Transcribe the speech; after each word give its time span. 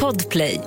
Podplay. 0.00 0.60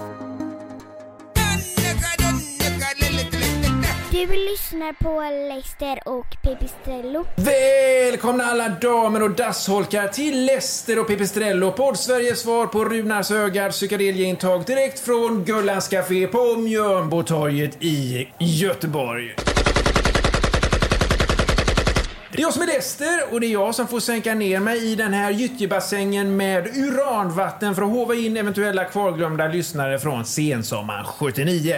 Du 4.11 4.27
lyssnar 4.27 4.93
på 4.93 5.21
Leicester 5.49 5.99
och 6.05 6.25
Pipistrello. 6.43 7.25
Välkomna 7.35 8.43
alla 8.43 8.69
damer 8.69 9.23
och 9.23 9.31
dassholkar 9.31 10.07
till 10.07 10.45
Lester 10.45 10.99
och 10.99 11.07
Pipistrello, 11.07 11.71
podd-Sveriges 11.71 12.39
svar 12.39 12.67
på 12.67 12.85
Runars 12.85 13.29
Högards 13.29 13.75
psykedelieintag 13.75 14.65
direkt 14.65 14.99
från 14.99 15.43
Gullans 15.43 15.87
Café 15.87 16.27
på 16.27 16.55
Mjölnbotorget 16.57 17.83
i 17.83 18.27
Göteborg. 18.39 19.35
Det 22.35 22.41
är 22.41 22.43
jag 22.43 22.53
som 22.53 22.61
är 22.61 22.67
Lester 22.67 23.19
och 23.31 23.39
det 23.39 23.47
är 23.47 23.51
jag 23.51 23.75
som 23.75 23.87
får 23.87 23.99
sänka 23.99 24.35
ner 24.35 24.59
mig 24.59 24.91
i 24.91 24.95
den 24.95 25.13
här 25.13 25.31
gyttjebassängen 25.31 26.37
med 26.37 26.77
uranvatten 26.77 27.75
för 27.75 27.81
att 27.81 27.89
hova 27.89 28.15
in 28.15 28.37
eventuella 28.37 28.85
kvarglömda 28.85 29.47
lyssnare 29.47 29.99
från 29.99 30.25
sensommaren 30.25 31.05
79. 31.05 31.75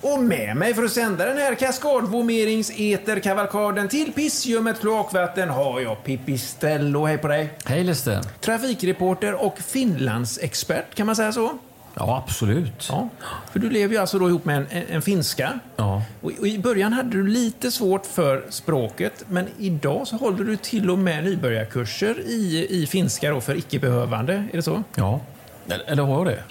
Och 0.00 0.22
med 0.22 0.56
mig 0.56 0.74
för 0.74 0.82
att 0.82 0.92
sända 0.92 1.26
den 1.26 1.38
här 1.38 1.54
kaskadvomerings-eterkavalkaden 1.54 3.88
till 3.88 4.12
pissljummet 4.12 4.80
kloakvatten 4.80 5.48
har 5.48 5.80
jag 5.80 6.04
Pipistrello. 6.04 7.06
Hej 7.06 7.18
på 7.18 7.28
dig! 7.28 7.50
Hej 7.64 7.84
Lester. 7.84 8.20
Trafikreporter 8.40 9.44
och 9.44 9.58
Finlandsexpert, 9.58 10.94
kan 10.94 11.06
man 11.06 11.16
säga 11.16 11.32
så? 11.32 11.58
Ja, 11.94 12.22
absolut. 12.24 12.88
Ja, 12.90 13.08
för 13.52 13.58
du 13.58 13.70
lever 13.70 13.94
ju 13.94 14.00
alltså 14.00 14.18
då 14.18 14.28
ihop 14.28 14.44
med 14.44 14.56
en, 14.56 14.82
en, 14.88 15.02
finska. 15.02 15.58
Ja. 15.76 16.02
Och, 16.20 16.32
och 16.38 16.46
I 16.46 16.58
början 16.58 16.92
hade 16.92 17.10
du 17.10 17.26
lite 17.26 17.70
svårt 17.70 18.06
för 18.06 18.44
språket, 18.50 19.24
men 19.28 19.48
idag 19.58 20.06
så 20.06 20.16
håller 20.16 20.44
du 20.44 20.56
till 20.56 20.90
och 20.90 20.98
med 20.98 21.24
nybörjarkurser 21.24 22.20
i, 22.20 22.66
i 22.70 22.86
finska 22.86 23.30
då 23.30 23.40
för 23.40 23.54
icke-behövande. 23.56 24.32
Är 24.32 24.56
det 24.56 24.62
så? 24.62 24.82
ja. 24.94 25.20
Eller, 25.66 25.84
eller 25.90 26.02
har 26.02 26.18
jag 26.18 26.26
det? 26.26 26.42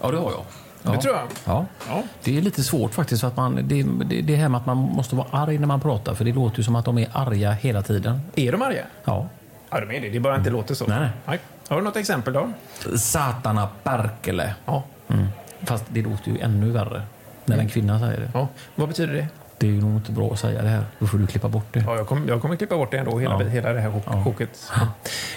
Ja, 0.00 0.10
det 0.10 0.16
har 0.16 0.30
jag. 0.30 0.44
Ja. 0.82 0.90
Det 0.90 1.02
tror 1.02 1.14
jag. 1.14 1.26
Ja. 1.44 1.66
Ja. 1.88 2.02
Det 2.24 2.38
är 2.38 2.42
lite 2.42 2.62
svårt 2.62 2.94
faktiskt. 2.94 3.20
För 3.20 3.28
att 3.28 3.36
man, 3.36 3.54
det, 3.54 3.82
det, 3.82 4.22
det 4.22 4.36
här 4.36 4.48
med 4.48 4.60
att 4.60 4.66
man 4.66 4.76
måste 4.76 5.16
vara 5.16 5.28
arg 5.30 5.58
när 5.58 5.66
man 5.66 5.80
pratar. 5.80 6.14
För 6.14 6.24
det 6.24 6.32
låter 6.32 6.58
ju 6.58 6.64
som 6.64 6.76
att 6.76 6.84
de 6.84 6.98
är 6.98 7.08
arga 7.12 7.52
hela 7.52 7.82
tiden. 7.82 8.20
Är 8.34 8.52
de 8.52 8.62
arga? 8.62 8.84
Ja. 9.04 9.28
Ja, 9.70 9.80
de 9.80 9.96
är 9.96 10.00
det. 10.00 10.10
Det 10.10 10.20
bara 10.20 10.36
inte 10.36 10.50
låter 10.50 10.74
så. 10.74 10.86
Nej, 10.86 11.08
nej. 11.26 11.38
Har 11.68 11.76
du 11.76 11.82
något 11.82 11.96
exempel 11.96 12.32
då? 12.34 12.50
Satana 12.98 13.68
Perkele. 13.82 14.54
Ja. 14.66 14.82
Mm. 15.08 15.26
Fast 15.62 15.84
det 15.88 16.02
låter 16.02 16.30
ju 16.30 16.38
ännu 16.40 16.70
värre 16.70 17.02
när 17.44 17.58
en 17.58 17.68
kvinna 17.68 17.98
säger 18.00 18.20
det. 18.20 18.30
ja. 18.34 18.48
Vad 18.74 18.88
betyder 18.88 19.14
det? 19.14 19.26
Det 19.58 19.66
är 19.66 19.70
ju 19.70 19.80
nog 19.80 19.90
inte 19.96 20.12
bra 20.12 20.32
att 20.32 20.38
säga 20.40 20.62
det 20.62 20.68
här. 20.68 20.84
Då 20.98 21.06
får 21.06 21.18
du 21.18 21.26
klippa 21.26 21.48
bort 21.48 21.66
det. 21.72 21.80
Ja, 21.86 21.96
jag, 21.96 22.06
kommer, 22.06 22.28
jag 22.28 22.42
kommer 22.42 22.56
klippa 22.56 22.76
bort 22.76 22.90
det 22.90 22.98
ändå, 22.98 23.18
hela, 23.18 23.42
Ja. 23.42 23.48
hela 23.48 23.72
det 23.72 23.80
här 23.80 23.90
chok- 23.90 24.02
Ja. 24.06 24.24
choket. 24.24 24.70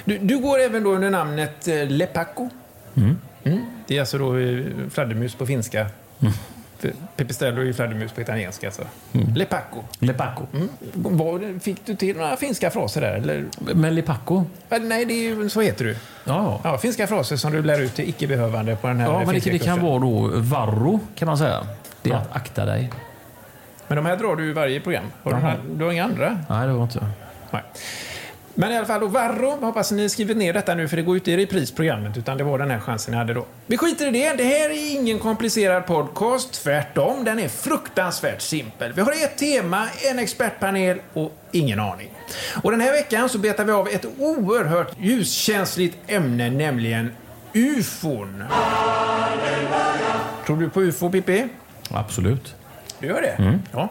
Du, 0.05 0.17
du 0.17 0.39
går 0.39 0.59
även 0.59 0.83
då 0.83 0.91
under 0.95 1.09
namnet 1.09 1.67
eh, 1.67 1.85
Lepakko. 1.87 2.49
Mm. 2.95 3.17
Mm. 3.43 3.59
Det 3.87 3.95
är 3.95 3.99
alltså 3.99 4.17
då 4.17 4.37
eh, 4.37 4.63
fladdermus 4.89 5.35
på 5.35 5.45
finska. 5.45 5.87
För 6.79 6.93
Pipistrello 7.15 7.61
är 7.61 7.65
ju 7.65 7.73
fladdermus 7.73 8.11
på 8.11 8.21
italienska. 8.21 8.67
Alltså. 8.67 8.83
Lepacco. 9.35 9.83
Lepacco. 9.99 10.43
Mm. 10.53 10.69
Vad- 10.93 11.61
Fick 11.61 11.85
du 11.85 11.95
till 11.95 12.17
några 12.17 12.37
finska 12.37 12.69
fraser 12.69 13.01
där? 13.01 13.13
Eller? 13.13 13.45
Men 13.73 13.95
Lepacco? 13.95 14.43
Eh, 14.69 14.81
Nej, 14.81 15.05
det 15.05 15.13
är 15.13 15.23
ju, 15.23 15.49
så 15.49 15.61
heter 15.61 15.85
du. 15.85 15.95
Ja. 16.23 16.59
Ja, 16.63 16.77
finska 16.77 17.07
fraser 17.07 17.35
som 17.35 17.51
du 17.51 17.63
lär 17.63 17.79
ut 17.81 17.95
till 17.95 18.09
icke-behövande 18.09 18.75
på 18.75 18.87
den 18.87 18.99
här 18.99 19.07
Ja, 19.07 19.17
men 19.25 19.27
det, 19.35 19.51
det 19.51 19.59
kan 19.59 19.81
vara 19.81 19.99
då 19.99 20.31
varro, 20.33 20.99
kan 21.15 21.25
man 21.25 21.37
säga. 21.37 21.63
Det 22.01 22.09
är 22.11 22.15
att 22.15 22.35
akta 22.35 22.65
dig. 22.65 22.89
Men 23.87 23.95
de 23.95 24.05
här 24.05 24.17
drar 24.17 24.35
du 24.35 24.49
i 24.49 24.53
varje 24.53 24.79
program. 24.79 25.05
Har 25.23 25.31
du, 25.33 25.73
du 25.75 25.85
har 25.85 25.91
inga 25.91 26.03
andra? 26.03 26.37
Nej, 26.49 26.67
det 26.67 26.73
var 26.73 26.83
inte. 26.83 27.05
Nej. 27.51 27.61
Men 28.55 28.71
i 28.71 28.77
alla 28.77 28.85
fall, 28.85 28.99
då, 28.99 29.07
Varro, 29.07 29.65
hoppas 29.65 29.91
ni 29.91 30.09
skrivit 30.09 30.37
ner 30.37 30.53
detta 30.53 30.75
nu 30.75 30.87
för 30.87 30.97
det 30.97 31.03
går 31.03 31.15
ju 31.15 31.19
inte 31.19 31.31
i 31.31 31.37
reprisprogrammet, 31.37 32.17
utan 32.17 32.37
det 32.37 32.43
var 32.43 32.59
den 32.59 32.71
här 32.71 32.79
chansen 32.79 33.11
ni 33.11 33.17
hade 33.17 33.33
då. 33.33 33.45
Vi 33.67 33.77
skiter 33.77 34.07
i 34.07 34.11
det, 34.11 34.33
det 34.33 34.43
här 34.43 34.69
är 34.69 34.95
ingen 34.95 35.19
komplicerad 35.19 35.85
podcast, 35.85 36.53
tvärtom, 36.53 37.23
den 37.23 37.39
är 37.39 37.47
fruktansvärt 37.47 38.41
simpel. 38.41 38.93
Vi 38.93 39.01
har 39.01 39.11
ett 39.11 39.37
tema, 39.37 39.87
en 40.11 40.19
expertpanel 40.19 41.01
och 41.13 41.37
ingen 41.51 41.79
aning. 41.79 42.09
Och 42.63 42.71
den 42.71 42.81
här 42.81 42.91
veckan 42.91 43.29
så 43.29 43.37
betar 43.37 43.65
vi 43.65 43.71
av 43.71 43.87
ett 43.87 44.05
oerhört 44.17 44.95
ljuskänsligt 44.99 45.97
ämne, 46.07 46.49
nämligen 46.49 47.11
UFON. 47.53 48.43
Tror 50.45 50.57
du 50.57 50.69
på 50.69 50.81
UFO, 50.81 51.09
Pippi? 51.09 51.47
Absolut. 51.91 52.55
Du 53.01 53.07
gör 53.07 53.21
det? 53.21 53.59
Ja. 53.71 53.89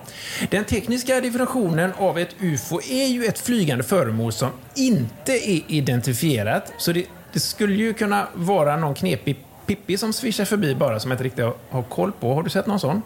Den 0.50 0.64
tekniska 0.64 1.20
definitionen 1.20 1.92
av 1.98 2.18
ett 2.18 2.34
UFO 2.40 2.80
är 2.90 3.06
ju 3.06 3.24
ett 3.24 3.38
flygande 3.38 3.84
föremål 3.84 4.32
som 4.32 4.50
inte 4.74 5.32
är 5.32 5.62
identifierat. 5.66 6.72
Så 6.78 6.92
det, 6.92 7.04
det 7.32 7.40
skulle 7.40 7.74
ju 7.74 7.94
kunna 7.94 8.26
vara 8.34 8.76
någon 8.76 8.94
knepig 8.94 9.36
Pippi 9.70 9.96
som 9.96 10.12
svischar 10.12 10.44
förbi 10.44 10.74
bara 10.74 11.00
som 11.00 11.10
jag 11.10 11.14
inte 11.16 11.24
riktigt 11.24 11.44
har, 11.70 11.82
koll 11.82 12.12
på. 12.12 12.34
Har 12.34 12.42
du 12.42 12.50
sett 12.50 12.66
någon 12.66 12.80
sån? 12.80 13.02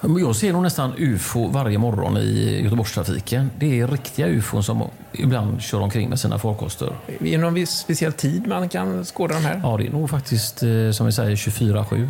Jag 0.00 0.36
ser 0.36 0.52
nog 0.52 0.62
nästan 0.62 0.92
UFO 0.98 1.48
varje 1.48 1.78
morgon 1.78 2.16
i 2.16 2.60
Göteborgstrafiken. 2.62 3.50
Det 3.58 3.80
är 3.80 3.86
riktiga 3.86 4.26
UFO 4.26 4.62
som 4.62 4.84
ibland 5.12 5.62
kör 5.62 5.80
omkring 5.80 6.08
med 6.08 6.20
sina 6.20 6.38
farkoster. 6.38 6.92
Är 7.06 7.16
det 7.20 7.38
någon 7.38 7.66
speciell 7.66 8.12
tid 8.12 8.46
man 8.46 8.68
kan 8.68 9.04
skåda 9.04 9.34
de 9.34 9.40
här? 9.40 9.60
Ja, 9.64 9.76
det 9.76 9.86
är 9.86 9.90
nog 9.90 10.10
faktiskt 10.10 10.62
eh, 10.62 10.90
som 10.92 11.06
vi 11.06 11.12
säger 11.12 11.36
24-7. 11.36 12.08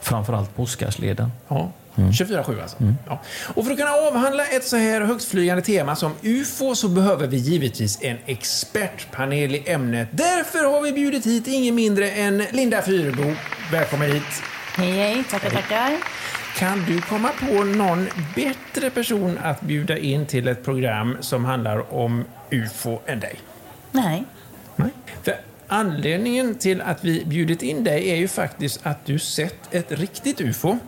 Framförallt 0.00 0.56
på 0.56 0.62
Oscarsleden. 0.62 1.30
Ja. 1.48 1.70
24-7 1.96 2.62
alltså. 2.62 2.76
Ja. 3.06 3.20
Och 3.54 3.64
för 3.64 3.72
att 3.72 3.78
kunna 3.78 3.90
avhandla 3.90 4.46
ett 4.46 4.64
så 4.64 4.76
här 4.76 5.00
högtflygande 5.00 5.62
tema 5.62 5.96
som 5.96 6.12
UFO 6.22 6.74
så 6.74 6.88
behöver 6.88 7.26
vi 7.26 7.36
givetvis 7.36 7.98
en 8.02 8.16
expertpanel 8.26 9.54
i 9.54 9.62
ämnet. 9.66 10.08
Därför 10.10 10.64
har 10.64 10.80
vi 10.82 10.92
bjudit 10.92 11.26
hit 11.26 11.46
ingen 11.46 11.74
mindre 11.74 12.10
än 12.10 12.44
Linda 12.52 12.82
Fyrebo. 12.82 13.34
Välkommen 13.72 14.12
hit. 14.12 14.42
Hej, 14.76 14.92
hej. 14.92 15.24
Tackar, 15.30 15.50
tackar. 15.50 15.96
Kan 16.56 16.84
du 16.84 17.00
komma 17.00 17.30
på 17.40 17.64
någon 17.64 18.08
bättre 18.34 18.90
person 18.90 19.38
att 19.42 19.60
bjuda 19.60 19.98
in 19.98 20.26
till 20.26 20.48
ett 20.48 20.64
program 20.64 21.16
som 21.20 21.44
handlar 21.44 21.94
om 21.94 22.24
UFO 22.50 22.98
än 23.06 23.20
dig? 23.20 23.40
Nej. 23.92 24.24
Nej. 24.76 24.90
För 25.22 25.34
anledningen 25.66 26.54
till 26.54 26.80
att 26.80 27.04
vi 27.04 27.24
bjudit 27.24 27.62
in 27.62 27.84
dig 27.84 28.10
är 28.10 28.16
ju 28.16 28.28
faktiskt 28.28 28.80
att 28.82 29.06
du 29.06 29.18
sett 29.18 29.74
ett 29.74 29.92
riktigt 29.92 30.40
UFO. 30.40 30.78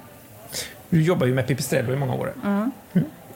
Du 0.91 1.03
jobbar 1.03 1.27
ju 1.27 1.35
med 1.35 1.47
Pipistrello 1.47 1.93
i 1.93 1.97
många 1.97 2.15
år. 2.15 2.33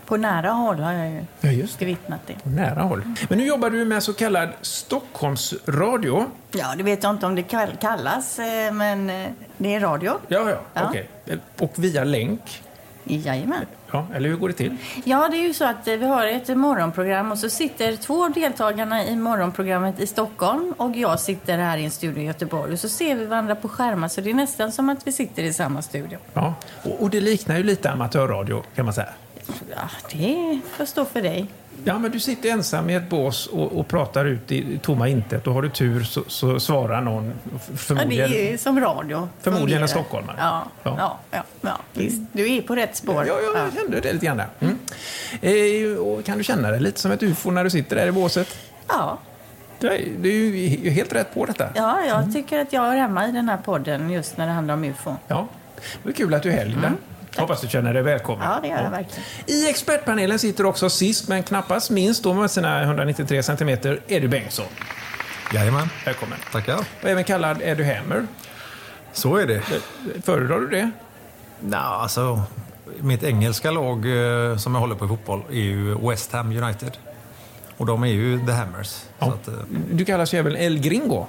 På 0.07 0.17
nära 0.17 0.51
håll 0.51 0.81
har 0.81 0.93
jag 0.93 1.11
ju 1.11 1.25
Ja, 1.41 1.51
just 1.51 1.79
det. 1.79 1.85
bevittnat 1.85 2.21
det. 2.27 2.35
På 2.43 2.49
nära 2.49 2.83
håll. 2.83 3.03
Men 3.29 3.39
nu 3.39 3.47
jobbar 3.47 3.71
du 3.71 3.85
med 3.85 4.03
så 4.03 4.13
kallad 4.13 4.49
Stockholmsradio. 4.61 6.27
Ja, 6.53 6.75
det 6.77 6.83
vet 6.83 7.03
jag 7.03 7.11
inte 7.11 7.27
om 7.27 7.35
det 7.35 7.43
kall- 7.43 7.77
kallas, 7.81 8.39
eh, 8.39 8.73
men 8.73 9.11
eh, 9.11 9.29
det 9.59 9.75
är 9.75 9.81
radio. 9.81 10.13
Ja, 10.29 10.51
ja, 10.51 10.57
Ja. 10.75 10.89
okej. 10.89 11.09
Och 11.59 11.73
via 11.77 12.05
länk. 12.05 12.63
Jajamän. 13.05 13.67
Ja, 13.93 14.07
eller 14.15 14.29
hur 14.29 14.37
går 14.37 14.49
det 14.49 14.55
till? 14.55 14.77
Ja, 15.05 15.29
det 15.31 15.37
är 15.37 15.43
ju 15.43 15.55
så 15.55 15.65
att 15.65 15.89
eh, 15.89 15.95
vi 15.95 16.07
har 16.07 16.27
ett 16.27 16.49
morgonprogram 16.57 17.33
och 17.33 17.39
så 17.39 17.51
sitter 17.51 17.97
två 17.97 18.29
deltagarna 18.29 19.05
i 19.05 19.17
morgonprogrammet 19.17 20.01
i 20.01 20.07
Stockholm 20.07 20.75
och 20.77 20.97
jag 20.97 21.21
sitter 21.21 21.59
här 21.59 21.79
i 21.79 21.85
en 21.85 21.91
studio 21.91 22.23
i 22.23 22.27
Göteborg 22.27 22.73
och 22.73 22.79
så 22.79 22.89
ser 22.89 23.15
vi 23.15 23.27
varandra 23.27 23.55
på 23.55 23.69
skärmar 23.69 24.09
så 24.09 24.21
det 24.21 24.31
är 24.31 24.35
nästan 24.35 24.73
som 24.73 24.89
att 24.89 25.07
vi 25.07 25.13
sitter 25.13 25.43
i 25.43 25.53
samma 25.53 25.83
studio. 25.83 26.19
Ja. 26.35 26.55
Och, 26.83 27.03
och 27.03 27.11
det 27.11 27.21
liknar 27.21 27.57
ju 27.57 27.63
lite 27.63 27.91
amatörradio, 27.91 28.63
kan 28.75 28.85
man 28.85 28.95
säga. 28.95 29.09
Ja, 29.71 29.91
det 30.13 30.61
får 30.77 30.85
stå 30.85 31.05
för 31.05 31.23
dig. 31.23 31.47
Ja, 31.85 31.99
men 31.99 32.11
du 32.11 32.21
sitter 32.21 32.49
ensam 32.51 32.91
i 32.91 32.95
ett 32.95 33.09
bås 33.09 33.47
och, 33.47 33.73
och 33.79 33.89
pratar 33.89 34.25
ut 34.25 34.53
i 34.53 34.79
tomma 34.83 35.09
intet 35.09 35.47
och 35.47 35.55
har 35.55 35.63
du 35.63 35.69
tur 35.69 36.03
så, 36.05 36.23
så 36.27 36.61
svarar 36.61 37.01
någon 37.01 37.33
f- 37.57 37.61
Ja, 37.69 37.73
det 37.73 37.77
förmodligen... 37.79 38.33
är 38.33 38.57
som 38.57 38.81
radio. 38.81 39.29
Förmodligen 39.41 39.83
en 39.83 39.89
stockholmare. 39.89 40.37
Ja, 40.41 40.63
Ja. 40.83 40.95
ja. 40.99 41.19
Ja, 41.31 41.43
ja, 41.61 41.79
visst. 41.93 42.23
Du 42.33 42.53
är 42.57 42.63
på 42.63 42.75
rätt 42.77 42.97
spår. 42.97 43.25
Ja, 43.27 43.35
ja, 43.55 43.59
jag 43.63 43.73
kände 43.83 44.01
det 44.01 44.13
lite 44.13 44.27
grann. 44.27 44.37
där. 44.37 44.49
Mm. 45.41 45.99
Och 45.99 46.25
kan 46.25 46.39
du 46.39 46.45
känna 46.45 46.71
dig 46.71 46.81
lite 46.81 47.01
som 47.01 47.11
ett 47.13 47.23
ufo 47.23 47.51
när 47.51 47.65
du 47.65 47.71
sitter 47.71 47.97
där 47.97 48.07
i 48.07 48.13
båset? 48.13 48.49
ja. 48.89 49.19
Det 49.79 49.87
är, 49.89 49.93
är 50.27 50.31
ju 50.31 50.91
helt 50.91 51.13
rätt 51.13 51.35
på 51.35 51.45
detta. 51.47 51.69
Ja, 51.75 52.01
jag 52.05 52.33
tycker 52.33 52.59
att 52.59 52.73
jag 52.73 52.93
är 52.93 52.97
hemma 52.97 53.29
i 53.29 53.33
den 53.33 53.49
här 53.49 53.57
podden 53.57 54.11
just 54.11 54.37
när 54.37 54.47
det 54.47 54.53
handlar 54.53 54.75
om 54.75 54.85
ufo. 54.85 55.15
Ja. 55.29 55.49
Det 55.77 56.09
var 56.09 56.13
kul 56.13 56.35
att 56.35 56.43
du 56.43 56.53
är 56.53 56.57
här, 56.57 56.65
Linda. 56.65 56.93
Hoppas 57.37 57.61
du 57.61 57.69
känner 57.69 57.95
dig 57.95 58.03
välkommen. 58.03 58.51
Ja, 58.51 58.59
det 58.63 58.69
gör 58.69 58.83
jag 58.83 58.91
verkligen. 58.91 59.23
I 59.47 59.69
expertpanelen 59.71 60.39
sitter 60.39 60.67
också 60.67 60.91
sist, 60.91 61.29
men 61.29 61.43
knappast 61.43 61.91
minst 61.91 62.23
då 62.23 62.35
med 62.35 62.51
sina 62.51 62.83
193 62.83 63.43
centimeter, 63.43 64.01
Eddie 64.09 64.29
Bengtsson. 64.29 64.67
Jajamän, 65.55 65.89
Välkommen. 66.05 66.39
tackar. 66.53 66.79
Och 67.03 67.09
även 67.09 67.25
kallad 67.25 67.59
Eddie 67.63 67.95
Hammer. 67.95 68.27
Så 69.13 69.37
är 69.37 69.47
det. 69.47 69.63
Föredrar 70.25 70.61
du 70.61 70.69
det? 70.69 70.91
Nå, 71.61 71.77
alltså, 71.77 72.43
mitt 73.01 73.23
engelska 73.23 73.71
lag 73.71 73.99
eh, 74.51 74.57
som 74.57 74.75
jag 74.75 74.81
håller 74.81 74.95
på 74.95 75.05
i 75.05 75.09
fotboll 75.09 75.43
är 75.51 75.55
ju 75.55 76.09
West 76.09 76.33
Ham 76.33 76.57
United. 76.63 76.97
Och 77.77 77.87
de 77.87 78.03
är 78.03 78.07
ju 78.07 78.47
The 78.47 78.53
Hammers. 78.53 79.03
Så 79.19 79.25
att, 79.25 79.49
eh, 79.49 79.55
Du 79.93 80.05
kallas 80.05 80.35
ju 80.35 80.39
även 80.39 80.57
El 80.57 80.79
Gringo. 80.79 81.27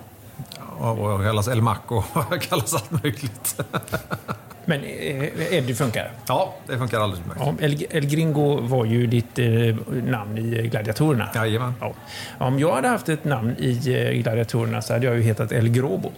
och 0.79 1.11
jag 1.11 1.23
kallas 1.23 1.47
El 1.47 1.61
Maco 1.61 1.95
och 2.13 2.25
jag 2.31 2.41
kallas 2.41 2.73
allt 2.73 2.91
möjligt. 3.03 3.61
Men 4.65 4.83
eh, 4.83 5.53
Eddie 5.53 5.75
funkar. 5.75 6.11
ja, 6.27 6.53
det 6.67 6.77
funkar 6.77 6.99
alldeles 6.99 7.19
utmärkt. 7.19 7.41
Ja, 7.59 7.65
El, 7.65 7.85
El 7.89 8.05
Gringo 8.05 8.61
var 8.61 8.85
ju 8.85 9.07
ditt 9.07 9.39
eh, 9.39 9.45
namn 10.03 10.37
i 10.37 10.67
Gladiatorerna. 10.67 11.29
Jajamän. 11.35 11.73
Ja. 11.81 11.93
Om 12.37 12.59
jag 12.59 12.75
hade 12.75 12.87
haft 12.87 13.09
ett 13.09 13.25
namn 13.25 13.55
i 13.59 13.93
eh, 13.93 14.21
Gladiatorerna 14.21 14.81
så 14.81 14.93
hade 14.93 15.05
jag 15.05 15.15
ju 15.15 15.21
hetat 15.21 15.51
El 15.51 15.69
Grobo. 15.69 16.11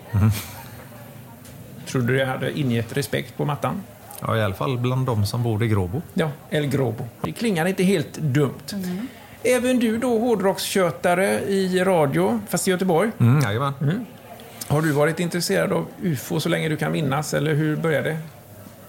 trodde 1.88 2.13
du 2.13 2.25
hade 2.25 2.59
ingett 2.59 2.97
respekt 2.97 3.38
på 3.38 3.45
mattan? 3.45 3.83
Ja, 4.21 4.38
I 4.38 4.42
alla 4.42 4.56
fall 4.56 4.77
bland 4.77 5.06
de 5.06 5.25
som 5.25 5.44
bor 5.44 5.63
i 5.63 5.68
Gråbo. 5.68 6.01
Ja, 6.13 6.30
El 6.50 6.68
Grobo. 6.68 7.07
Det 7.21 7.31
klingar 7.31 7.65
inte 7.65 7.83
helt 7.83 8.18
dumt. 8.18 8.74
Även 9.44 9.80
du 9.80 9.97
då 9.97 10.19
hårdrockskötare 10.19 11.39
i 11.39 11.83
radio, 11.83 12.39
fast 12.50 12.68
i 12.68 12.71
Göteborg. 12.71 13.12
Mm, 13.19 13.39
jajamän. 13.39 14.06
Har 14.68 14.81
du 14.81 14.92
varit 14.92 15.19
intresserad 15.19 15.74
av 15.74 15.86
UFO 16.01 16.39
så 16.39 16.50
länge 16.50 16.69
du 16.69 16.77
kan 16.77 16.92
minnas, 16.92 17.33
eller 17.33 17.53
hur 17.53 17.75
började 17.75 18.09
det? 18.09 18.18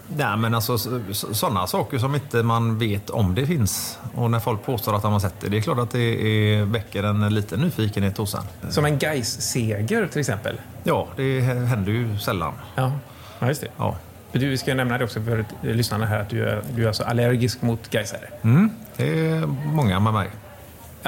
Nej, 0.08 0.37
men 0.37 0.55
alltså 0.55 0.79
sådana 1.12 1.67
saker 1.67 1.99
som 1.99 2.14
inte 2.14 2.43
man 2.43 2.79
vet 2.79 3.11
om 3.11 3.35
det 3.35 3.47
finns. 3.47 3.99
Och 4.14 4.31
när 4.31 4.41
folk 4.41 4.64
påstår 4.64 4.97
att 4.97 5.03
de 5.03 5.12
har 5.12 5.20
sett 5.20 5.41
det, 5.41 5.49
det 5.49 5.56
är 5.56 5.61
klart 5.61 5.79
att 5.79 5.91
det 5.91 5.99
är, 5.99 6.64
väcker 6.64 7.03
en 7.03 7.35
liten 7.35 7.61
nyfikenhet 7.61 8.17
hos 8.17 8.35
en. 8.35 8.73
Som 8.73 8.85
en 8.85 8.99
Gais-seger 8.99 10.06
till 10.06 10.20
exempel? 10.20 10.61
Ja, 10.85 11.08
det 11.17 11.41
händer 11.41 11.93
ju 11.93 12.19
sällan. 12.19 12.53
Ja, 12.75 12.93
ja 13.38 13.49
just 13.49 13.61
det. 13.61 13.69
Ja. 13.76 13.97
Du, 14.32 14.49
vi 14.49 14.58
ska 14.58 14.75
nämna 14.75 14.99
det 14.99 15.05
också 15.05 15.23
för 15.23 15.44
lyssnarna 15.61 16.06
här 16.06 16.20
att 16.20 16.31
du 16.31 16.49
är, 16.49 16.62
du 16.75 16.82
är 16.82 16.87
alltså 16.87 17.03
allergisk 17.03 17.62
mot 17.62 17.91
Gaisare. 17.91 18.29
Mm, 18.43 18.70
det 18.97 19.20
är 19.20 19.47
många 19.47 20.00
med 20.00 20.12
mig. 20.12 20.29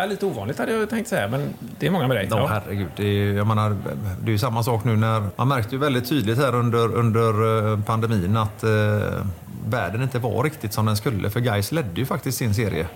Ja, 0.01 0.07
lite 0.07 0.27
ovanligt 0.27 0.59
hade 0.59 0.73
jag 0.73 0.91
tänkt 0.91 1.09
säga, 1.09 1.29
men 1.29 1.55
det 1.79 1.87
är 1.87 1.91
många 1.91 2.09
med 2.09 2.17
dig. 2.17 2.29
Ja, 2.31 2.47
herregud. 2.47 2.87
Det 2.97 3.05
är, 3.07 3.33
jag 3.33 3.47
menar, 3.47 3.77
det 4.23 4.29
är 4.31 4.33
ju 4.33 4.39
samma 4.39 4.63
sak 4.63 4.85
nu 4.85 4.97
när... 4.97 5.23
Man 5.37 5.49
märkte 5.49 5.75
ju 5.75 5.79
väldigt 5.81 6.09
tydligt 6.09 6.39
här 6.39 6.55
under, 6.55 6.95
under 6.95 7.29
eh, 7.73 7.81
pandemin 7.85 8.37
att 8.37 8.65
eh, 8.65 8.71
världen 9.69 10.03
inte 10.03 10.19
var 10.19 10.45
riktigt 10.45 10.73
som 10.73 10.87
den 10.87 10.97
skulle. 10.97 11.31
För 11.31 11.41
Gais 11.41 11.73
ledde 11.73 12.01
ju 12.01 12.07
faktiskt 12.07 12.39
sin 12.39 12.55
serie. 12.55 12.87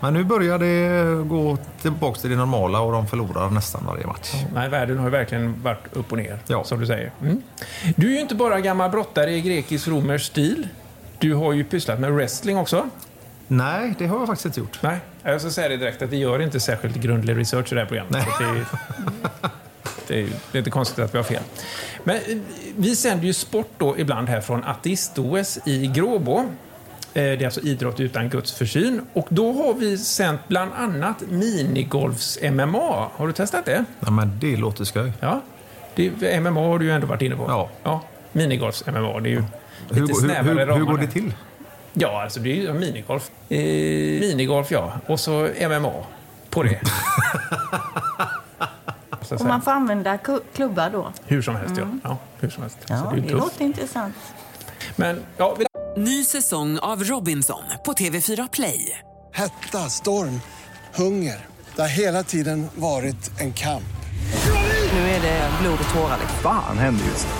Men 0.00 0.14
nu 0.14 0.24
börjar 0.24 0.58
det 0.58 1.24
gå 1.28 1.58
tillbaka 1.82 2.20
till 2.20 2.30
det 2.30 2.36
normala 2.36 2.80
och 2.80 2.92
de 2.92 3.06
förlorar 3.06 3.50
nästan 3.50 3.82
varje 3.86 4.06
match. 4.06 4.32
Nej, 4.54 4.68
världen 4.68 4.98
har 4.98 5.04
ju 5.04 5.10
verkligen 5.10 5.62
varit 5.62 5.84
upp 5.92 6.12
och 6.12 6.18
ner, 6.18 6.38
Ja. 6.46 6.64
som 6.64 6.80
du 6.80 6.86
säger. 6.86 7.12
Mm. 7.22 7.42
Du 7.96 8.06
är 8.06 8.10
ju 8.12 8.20
inte 8.20 8.34
bara 8.34 8.60
gammal 8.60 8.90
brottare 8.90 9.30
i 9.30 9.40
grekisk-romersk 9.40 10.26
stil. 10.26 10.68
Du 11.18 11.34
har 11.34 11.52
ju 11.52 11.64
pysslat 11.64 12.00
med 12.00 12.12
wrestling 12.12 12.56
också. 12.58 12.88
Nej, 13.52 13.94
det 13.98 14.06
har 14.06 14.18
jag 14.18 14.26
faktiskt 14.26 14.46
inte 14.46 14.60
gjort. 14.60 14.78
Nej, 14.82 14.98
jag 15.22 15.40
ska 15.40 15.50
säga 15.50 15.68
det 15.68 15.76
direkt 15.76 16.02
att 16.02 16.10
vi 16.10 16.16
gör 16.16 16.42
inte 16.42 16.60
särskilt 16.60 16.96
grundlig 16.96 17.36
research 17.36 17.72
i 17.72 17.74
det 17.74 17.80
här 17.80 17.88
programmet. 17.88 18.12
Nej. 18.12 18.26
Det, 18.38 18.44
är, 18.44 18.64
det 20.08 20.20
är 20.20 20.26
det 20.52 20.58
är 20.58 20.58
inte 20.58 20.70
konstigt 20.70 20.98
att 20.98 21.14
vi 21.14 21.18
har 21.18 21.24
fel. 21.24 21.42
Men 22.04 22.16
eh, 22.16 22.38
vi 22.76 22.96
sänder 22.96 23.24
ju 23.26 23.32
sport 23.32 23.70
då 23.78 23.98
ibland 23.98 24.28
här 24.28 24.40
från 24.40 24.64
ateist-OS 24.64 25.58
i 25.64 25.86
Gråbo. 25.86 26.38
Eh, 26.38 26.44
Det 27.14 27.20
är 27.22 27.44
alltså 27.44 27.60
idrott 27.60 28.00
utan 28.00 28.28
Guds 28.28 28.52
försyn. 28.52 29.00
Och 29.12 29.26
då 29.30 29.52
har 29.52 29.74
vi 29.74 29.98
sänt 29.98 30.40
bland 30.48 30.70
annat 30.76 31.16
minigolfs-MMA. 31.30 33.08
Har 33.16 33.26
du 33.26 33.32
testat 33.32 33.64
det? 33.64 33.84
Ja, 34.00 34.10
men 34.10 34.38
det 34.40 34.56
låter 34.56 34.84
skoj. 34.84 35.12
Ja. 35.20 35.40
Det, 35.94 36.40
MMA 36.40 36.50
har 36.60 36.78
du 36.78 36.84
ju 36.84 36.90
ändå 36.90 37.06
varit 37.06 37.22
inne 37.22 37.36
på. 37.36 37.44
Ja. 37.48 37.68
ja 37.82 38.02
Minigolfs-MMA. 38.32 39.20
Det 39.20 39.28
är 39.28 39.30
ju 39.30 39.44
Hur, 39.90 40.00
lite 40.00 40.12
hur, 40.12 40.14
snävare 40.14 40.42
hur, 40.42 40.58
hur 40.58 40.66
ramar 40.66 40.84
går 40.92 40.98
det 40.98 41.06
till? 41.06 41.32
Ja, 41.92 42.22
alltså 42.22 42.40
det 42.40 42.50
är 42.50 42.54
ju 42.56 42.72
minigolf. 42.72 43.30
Eh, 43.48 43.58
minigolf, 44.20 44.70
ja. 44.70 44.92
Och 45.06 45.20
så 45.20 45.48
MMA 45.60 45.92
på 46.50 46.62
det. 46.62 46.80
Och 49.30 49.40
man 49.44 49.62
får 49.62 49.70
använda 49.70 50.18
klubbar 50.54 50.90
då. 50.90 51.12
Hur 51.26 51.42
som 51.42 51.56
helst, 51.56 51.74
ja. 51.78 51.84
ja. 52.04 52.16
Hur 52.40 52.50
som 52.50 52.62
helst. 52.62 52.78
Ja, 52.88 52.98
så 52.98 53.04
det 53.04 53.10
är 53.10 53.14
ju 53.16 53.20
det 53.28 53.34
låter 53.34 53.64
intressant. 53.64 54.14
Men, 54.96 55.20
ja, 55.36 55.56
vi- 55.58 55.66
Ny 55.96 56.24
säsong 56.24 56.78
av 56.78 57.04
Robinson 57.04 57.62
på 57.84 57.92
TV4 57.92 58.48
Play. 58.52 58.98
Hetta, 59.32 59.78
storm, 59.78 60.40
hunger. 60.94 61.46
Det 61.76 61.82
har 61.82 61.88
hela 61.88 62.22
tiden 62.22 62.68
varit 62.74 63.40
en 63.40 63.52
kamp. 63.52 63.84
Nu 64.92 65.00
är 65.00 65.20
det 65.22 65.50
blod 65.62 65.78
och 65.88 65.94
tårar. 65.94 66.16
liksom. 66.20 66.38
Fan 66.42 66.78
händer 66.78 67.04
just 67.04 67.26
nu. 67.28 67.39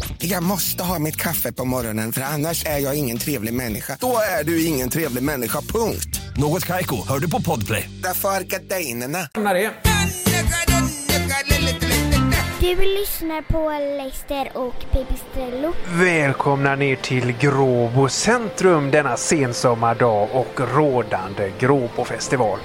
Jag 0.23 0.43
måste 0.43 0.83
ha 0.83 0.99
mitt 0.99 1.15
kaffe 1.15 1.51
på 1.51 1.65
morgonen 1.65 2.11
för 2.11 2.21
annars 2.21 2.65
är 2.65 2.77
jag 2.77 2.95
ingen 2.95 3.17
trevlig 3.17 3.53
människa. 3.53 3.97
Då 3.99 4.17
är 4.39 4.43
du 4.43 4.65
ingen 4.65 4.89
trevlig 4.89 5.23
människa, 5.23 5.61
punkt. 5.61 6.21
Något 6.37 6.65
Kaiko, 6.65 7.07
hör 7.07 7.19
du 7.19 7.29
på 7.29 7.41
Podplay. 7.41 7.89
Därför 8.03 8.29
är 8.29 8.41
gardinerna. 8.41 9.27
Du 12.59 12.75
lyssnar 12.75 13.41
på 13.41 13.69
Leicester 13.97 14.57
och 14.57 14.75
Pipistrello. 14.91 15.73
Välkomna 15.87 16.75
ner 16.75 16.95
till 16.95 17.33
Gråbo 17.39 18.09
centrum 18.09 18.91
denna 18.91 19.17
sensommardag 19.17 20.29
och 20.33 20.59
rådande 20.75 21.51
Gråbofestival. 21.59 22.59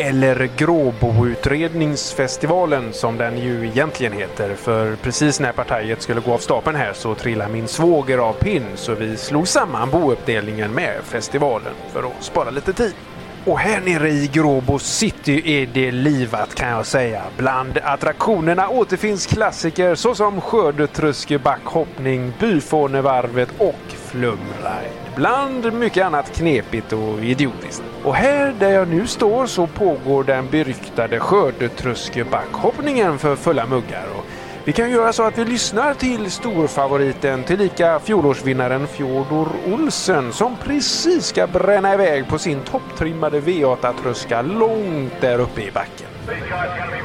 Eller 0.00 0.50
Gråboutredningsfestivalen 0.56 2.92
som 2.92 3.16
den 3.16 3.38
ju 3.38 3.66
egentligen 3.66 4.12
heter. 4.12 4.54
För 4.54 4.96
precis 4.96 5.40
när 5.40 5.52
partiet 5.52 6.02
skulle 6.02 6.20
gå 6.20 6.32
av 6.32 6.38
stapeln 6.38 6.76
här 6.76 6.92
så 6.92 7.14
trillade 7.14 7.52
min 7.52 7.68
svåger 7.68 8.18
av 8.18 8.32
pinn 8.32 8.66
så 8.74 8.94
vi 8.94 9.16
slog 9.16 9.48
samman 9.48 9.90
bouppdelningen 9.90 10.70
med 10.70 11.00
festivalen 11.04 11.72
för 11.92 12.02
att 12.02 12.24
spara 12.24 12.50
lite 12.50 12.72
tid. 12.72 12.94
Och 13.44 13.58
här 13.58 13.80
nere 13.80 14.10
i 14.10 14.30
Gråbo 14.32 14.78
city 14.78 15.42
är 15.44 15.66
det 15.66 15.90
livat 15.90 16.54
kan 16.54 16.68
jag 16.68 16.86
säga. 16.86 17.22
Bland 17.36 17.78
attraktionerna 17.82 18.68
återfinns 18.68 19.26
klassiker 19.26 19.94
såsom 19.94 20.40
skördetröskebackhhoppning, 20.40 22.32
byfånevarvet 22.40 23.48
och 23.58 23.94
flumride. 23.94 24.92
Bland 25.16 25.72
mycket 25.72 26.06
annat 26.06 26.36
knepigt 26.36 26.92
och 26.92 27.24
idiotiskt. 27.24 27.82
Och 28.04 28.14
här 28.14 28.54
där 28.58 28.70
jag 28.70 28.88
nu 28.88 29.06
står 29.06 29.46
så 29.46 29.66
pågår 29.66 30.24
den 30.24 30.50
beryktade 30.50 31.20
skördetröskebackhoppningen 31.20 33.18
för 33.18 33.36
fulla 33.36 33.66
muggar. 33.66 34.06
Och 34.18 34.24
vi 34.68 34.72
kan 34.72 34.90
göra 34.90 35.12
så 35.12 35.22
att 35.22 35.38
vi 35.38 35.44
lyssnar 35.44 35.94
till 35.94 36.30
storfavoriten 36.30 37.44
tillika 37.44 38.00
fjolårsvinnaren 38.00 38.86
Fjodor 38.86 39.48
Olsen 39.66 40.32
som 40.32 40.56
precis 40.56 41.24
ska 41.24 41.46
bränna 41.46 41.94
iväg 41.94 42.28
på 42.28 42.38
sin 42.38 42.60
topptrimmade 42.60 43.40
V8-tröska 43.40 44.42
långt 44.42 45.20
där 45.20 45.38
uppe 45.38 45.62
i 45.62 45.70
backen. 45.70 46.97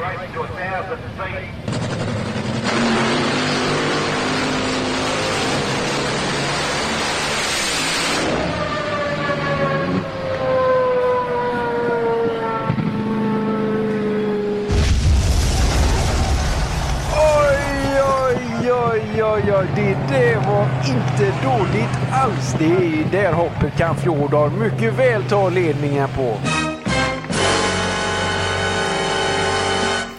Oj, 18.94 19.22
oj, 19.24 19.52
oj. 19.52 19.66
Det 19.76 20.14
där 20.14 20.36
var 20.36 20.68
inte 20.86 21.46
dåligt 21.46 22.12
alls. 22.12 22.54
Det 22.58 22.64
är 22.64 23.04
där 23.10 23.32
hoppet 23.32 23.76
kan 23.78 23.96
Fjodor 23.96 24.50
mycket 24.50 24.94
väl 24.94 25.24
ta 25.24 25.48
ledningen 25.48 26.08
på. 26.08 26.36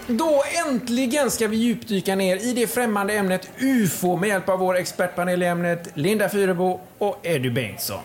Då 0.08 0.44
äntligen 0.68 1.32
ska 1.32 1.48
vi 1.48 1.58
djupdyka 1.58 2.16
ner 2.16 2.38
i 2.38 2.54
det 2.54 2.68
främmande 2.68 3.14
ämnet 3.14 3.50
UFO 3.60 4.18
med 4.18 4.30
hjälp 4.30 4.50
av 4.50 4.60
vår 4.60 4.78
expertpanel 4.78 5.44
i 5.44 5.46
ämnet 5.46 5.88
Linda 5.94 6.30
Fyrebo 6.30 6.80
och 6.98 7.20
Eddie 7.24 7.50
Bengtsson. 7.50 8.04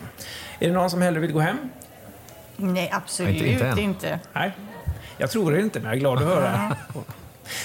Är 0.61 0.67
det 0.69 0.75
någon 0.75 0.91
som 0.91 1.03
hellre 1.03 1.21
vill 1.21 1.33
gå 1.33 1.41
hem? 1.41 1.57
Nej, 2.57 2.91
absolut 2.93 3.43
Inte- 3.43 3.65
inte 3.69 3.81
inte. 3.81 4.19
Nej, 4.33 4.53
jag 5.19 5.31
tror 5.31 5.53
det 5.53 5.61
inte, 5.61 5.81
men 5.81 5.89
jag 5.89 5.97
är 5.97 6.01
glad 6.01 6.19
att 6.19 6.25
höra. 6.25 6.77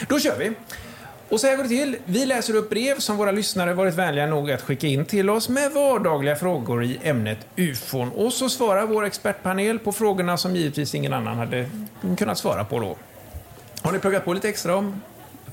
Då 0.08 0.20
kör 0.20 0.38
vi. 0.40 0.52
Och 1.30 1.40
så 1.40 1.48
här 1.48 1.56
går 1.56 1.64
det 1.64 1.70
till. 1.70 1.98
Vi 2.06 2.26
läser 2.26 2.56
upp 2.56 2.70
brev 2.70 3.00
som 3.00 3.18
våra 3.18 3.32
lyssnare 3.32 3.74
varit 3.74 3.94
vänliga 3.94 4.26
nog 4.26 4.52
att 4.52 4.62
skicka 4.62 4.88
in 4.88 5.06
till 5.06 5.30
oss 5.30 5.50
med 5.50 5.72
vardagliga 5.72 6.36
frågor 6.36 6.84
i 6.84 7.00
ämnet 7.04 7.38
UFON. 7.56 8.10
Och 8.12 8.34
så 8.34 8.50
svarar 8.50 8.86
vår 8.86 9.06
expertpanel 9.06 9.80
på 9.80 9.92
frågorna 9.92 10.38
som 10.38 10.56
givetvis 10.56 10.96
ingen 10.96 11.14
annan 11.14 11.38
hade 11.38 11.70
kunnat 12.18 12.38
svara 12.38 12.64
på 12.64 12.80
då. 12.80 12.96
Har 13.82 13.92
ni 13.92 14.00
pluggat 14.00 14.26
på 14.26 14.34
lite 14.34 14.50
extra 14.50 14.76
om 14.76 15.02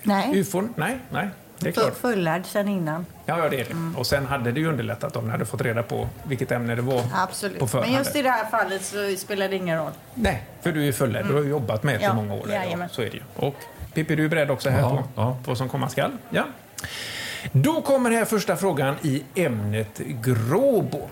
Nej, 0.02 0.38
UFON? 0.38 0.74
Nej, 0.76 0.98
nej. 1.10 1.28
Det 1.58 1.68
är 1.68 1.72
klart. 1.72 1.96
fullärd 1.96 2.46
sen 2.46 2.68
innan. 2.68 3.06
Ja, 3.26 3.38
ja, 3.38 3.48
det 3.48 3.60
är 3.60 3.64
det. 3.64 3.98
Och 3.98 4.06
sen 4.06 4.26
hade 4.26 4.52
det 4.52 4.60
ju 4.60 4.68
underlättat 4.68 5.16
om 5.16 5.24
ni 5.24 5.30
hade 5.30 5.44
fått 5.44 5.60
reda 5.60 5.82
på 5.82 6.08
vilket 6.24 6.52
ämne 6.52 6.74
det 6.74 6.82
var 6.82 7.02
på 7.02 7.08
Absolut. 7.14 7.70
förhand. 7.70 7.90
Men 7.90 7.98
just 7.98 8.16
i 8.16 8.22
det 8.22 8.30
här 8.30 8.44
fallet 8.50 8.84
så 8.84 9.16
spelar 9.16 9.48
det 9.48 9.56
ingen 9.56 9.78
roll. 9.78 9.90
Nej, 10.14 10.42
för 10.62 10.72
du 10.72 10.88
är 10.88 10.92
fullärd. 10.92 11.26
Du 11.26 11.34
har 11.34 11.42
ju 11.42 11.48
jobbat 11.48 11.82
med 11.82 11.94
det 11.94 12.02
i 12.02 12.04
Mm. 12.04 12.16
Ja, 12.16 12.22
många 12.22 12.34
år. 12.34 12.50
Ja, 12.80 12.88
så 12.90 13.02
är 13.02 13.06
det 13.10 13.16
ju. 13.16 13.22
Och 13.36 13.54
Pippi, 13.94 14.16
du 14.16 14.24
är 14.24 14.28
beredd 14.28 14.50
också 14.50 14.70
här 14.70 14.80
Ja, 14.80 14.90
på 14.90 15.02
ja. 15.14 15.36
vad 15.46 15.58
som 15.58 15.68
komma 15.68 15.88
skall? 15.88 16.10
Ja. 16.30 16.44
Då 17.52 17.82
kommer 17.82 18.10
här 18.10 18.24
första 18.24 18.56
frågan 18.56 18.94
i 19.02 19.22
ämnet 19.34 19.98
Gråbo. 19.98 21.08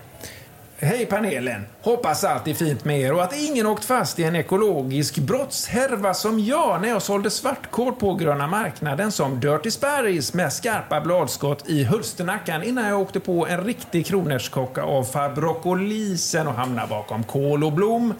Hej 0.83 1.05
panelen! 1.05 1.65
Hoppas 1.81 2.23
allt 2.23 2.47
är 2.47 2.53
fint 2.53 2.85
med 2.85 2.99
er 2.99 3.13
och 3.13 3.23
att 3.23 3.35
ingen 3.35 3.65
åkt 3.65 3.85
fast 3.85 4.19
i 4.19 4.23
en 4.23 4.35
ekologisk 4.35 5.17
brottshärva 5.17 6.13
som 6.13 6.39
jag 6.39 6.81
när 6.81 6.89
jag 6.89 7.01
sålde 7.01 7.29
svartkål 7.29 7.93
på 7.93 8.13
gröna 8.13 8.47
marknaden 8.47 9.11
som 9.11 9.39
Dirty 9.39 9.71
Sparris 9.71 10.33
med 10.33 10.53
skarpa 10.53 11.01
bladskott 11.01 11.69
i 11.69 11.83
Hulsternackan 11.83 12.63
innan 12.63 12.87
jag 12.87 12.99
åkte 13.01 13.19
på 13.19 13.47
en 13.47 13.63
riktig 13.63 14.05
kronärtskocka 14.05 14.83
av 14.83 15.03
farbroccolisen 15.03 16.47
och 16.47 16.53
hamnade 16.53 16.87
bakom 16.87 17.23
kål 17.23 17.63
och 17.63 17.73
blom. 17.73 18.13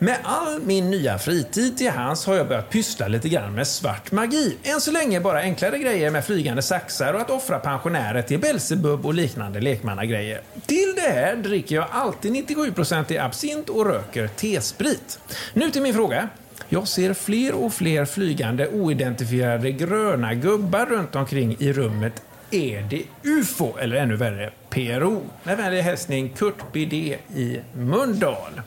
Med 0.00 0.18
all 0.22 0.62
min 0.62 0.90
nya 0.90 1.18
fritid 1.18 1.76
till 1.78 1.90
hands 1.90 2.26
har 2.26 2.34
jag 2.34 2.48
börjat 2.48 2.70
pyssla 2.70 3.08
lite 3.08 3.28
grann 3.28 3.54
med 3.54 3.66
svart 3.66 4.12
magi. 4.12 4.56
Än 4.62 4.80
så 4.80 4.92
länge 4.92 5.20
bara 5.20 5.40
enklare 5.40 5.78
grejer 5.78 6.10
med 6.10 6.24
flygande 6.24 6.62
saxar 6.62 7.14
och 7.14 7.20
att 7.20 7.30
offra 7.30 7.58
pensionärer 7.58 8.22
till 8.22 8.38
Belsebub 8.38 9.06
och 9.06 9.14
liknande 9.14 9.60
lekmannagrejer. 9.60 10.40
Till 10.66 10.92
det 10.96 11.00
här 11.00 11.36
dricker 11.36 11.76
jag 11.76 11.86
alltid 11.90 12.32
97% 12.32 13.12
i 13.12 13.18
absint 13.18 13.68
och 13.68 13.86
röker 13.86 14.28
T-sprit. 14.28 15.20
Nu 15.54 15.70
till 15.70 15.82
min 15.82 15.94
fråga. 15.94 16.28
Jag 16.68 16.88
ser 16.88 17.14
fler 17.14 17.54
och 17.54 17.74
fler 17.74 18.04
flygande 18.04 18.68
oidentifierade 18.68 19.72
gröna 19.72 20.34
gubbar 20.34 20.86
runt 20.86 21.16
omkring 21.16 21.56
i 21.58 21.72
rummet. 21.72 22.22
Är 22.50 22.82
det 22.82 23.02
UFO 23.22 23.78
eller 23.78 23.96
ännu 23.96 24.16
värre 24.16 24.50
PRO? 24.70 25.22
Med 25.42 25.56
vänlig 25.56 25.82
hälsning 25.82 26.28
Kurt 26.28 26.72
Bidé 26.72 27.18
i 27.36 27.60
Mundal. 27.72 28.60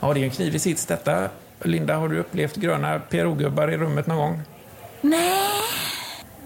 Ja, 0.00 0.14
det 0.14 0.20
är 0.20 0.24
en 0.24 0.30
knivig 0.30 0.60
sits 0.60 0.86
detta. 0.86 1.28
Linda, 1.62 1.96
har 1.96 2.08
du 2.08 2.18
upplevt 2.18 2.54
gröna 2.56 3.00
PRO-gubbar 3.10 3.70
i 3.72 3.76
rummet 3.76 4.06
någon 4.06 4.16
gång? 4.18 4.42
Nej. 5.00 5.38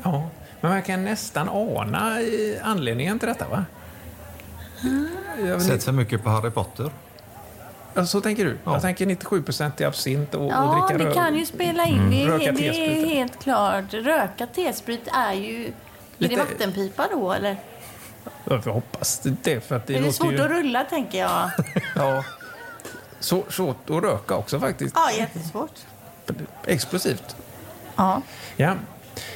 Ja, 0.02 0.28
men 0.61 0.71
man 0.71 0.82
kan 0.82 1.04
nästan 1.04 1.49
ana 1.49 2.18
anledningen 2.62 3.18
till 3.18 3.28
detta, 3.28 3.49
va? 3.49 3.64
Jag 5.38 5.47
vet 5.54 5.62
Sett 5.62 5.85
för 5.85 5.92
mycket 5.92 6.23
på 6.25 6.30
Harry 6.30 6.50
Potter. 6.50 6.90
Ja, 7.94 8.06
så 8.06 8.21
tänker 8.21 8.44
du? 8.44 8.56
Ja. 8.64 8.73
Jag 8.73 8.82
tänker 8.82 9.06
97% 9.06 9.82
i 9.82 9.85
absint 9.85 10.35
och, 10.35 10.44
och 10.44 10.50
Ja, 10.52 10.87
dricka 10.88 11.04
det 11.04 11.11
röd- 11.11 11.14
kan 11.14 11.35
ju 11.35 11.47
spela 11.47 11.85
in. 11.87 11.99
Mm. 11.99 12.11
Det, 12.11 12.26
Röka 12.26 12.44
är, 12.44 12.52
det 12.52 12.68
är 13.02 13.06
helt 13.06 13.42
klart. 13.42 13.85
Röka 13.94 14.47
T-sprit 14.47 15.09
är 15.12 15.32
ju... 15.32 15.64
Är 15.66 15.73
Lite- 16.18 16.35
det 16.35 16.40
vattenpipa 16.40 17.06
då, 17.11 17.32
eller? 17.32 17.56
Jag 18.44 18.59
hoppas 18.59 19.21
det, 19.42 19.61
för 19.61 19.76
att 19.76 19.87
det, 19.87 19.92
är 19.92 19.99
det 20.00 20.06
låter 20.06 20.12
svårt 20.25 20.32
ju... 20.32 20.40
att 20.42 20.50
rulla, 20.50 20.85
tänker 20.85 21.18
jag. 21.18 21.50
Ja. 21.97 22.25
Så, 23.22 23.42
svårt 23.48 23.90
att 23.90 24.02
röka 24.02 24.34
också 24.36 24.60
faktiskt. 24.60 24.94
Ja, 24.96 25.10
jättesvårt. 25.18 25.70
Explosivt. 26.66 27.36
Ja. 27.96 28.22
Ja. 28.56 28.74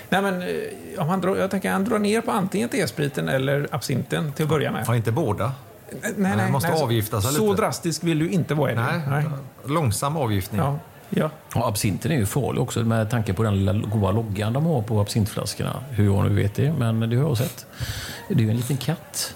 Nej, 0.09 0.23
men, 0.23 0.43
eh, 0.43 0.49
om 0.99 1.09
han 1.09 1.21
drar, 1.21 1.37
jag 1.37 1.51
tänker 1.51 1.71
han 1.73 1.85
drar 1.85 1.99
ner 1.99 2.21
på 2.21 2.31
antingen 2.33 2.69
T-spriten 2.69 3.29
eller 3.29 3.69
absinten 3.71 4.33
till 4.33 4.43
att 4.43 4.49
börja 4.49 4.73
med. 4.73 4.85
Ja, 4.87 4.97
inte 4.97 5.13
båda. 5.13 5.53
Nej, 6.03 6.13
nej, 6.17 6.37
Nej, 6.37 6.51
måste 6.53 6.69
nej, 6.69 6.79
så- 6.79 6.85
avgifta 6.85 7.21
sig 7.23 7.33
Så 7.33 7.51
lite. 7.51 7.63
drastisk 7.63 8.05
vill 8.05 8.19
du 8.19 8.29
inte 8.31 8.55
vara, 8.55 8.71
Eddie. 8.73 9.03
Nej, 9.09 9.25
långsam 9.65 10.17
avgiftning. 10.17 10.61
Ja. 10.61 10.79
Ja. 11.11 11.31
Och 11.55 11.69
absinten 11.69 12.13
är 12.13 12.17
ju 12.17 12.27
farlig 12.27 12.63
också 12.63 12.81
med 12.81 13.11
tanke 13.11 13.33
på 13.35 13.43
den 13.43 13.55
lilla 13.57 13.73
goda 13.73 14.11
loggan 14.11 14.53
de 14.53 14.67
har 14.67 14.83
på 14.83 15.01
absintflaskorna. 15.01 15.85
Hur 15.91 16.05
jag 16.05 16.25
nu 16.25 16.35
vet 16.43 16.55
det, 16.55 16.73
men 16.73 17.01
det 17.11 17.17
har 17.17 17.29
jag 17.29 17.39
sett. 17.39 17.67
Det 18.29 18.35
är 18.35 18.39
ju 18.39 18.51
en 18.51 18.57
liten 18.57 18.77
katt. 18.77 19.35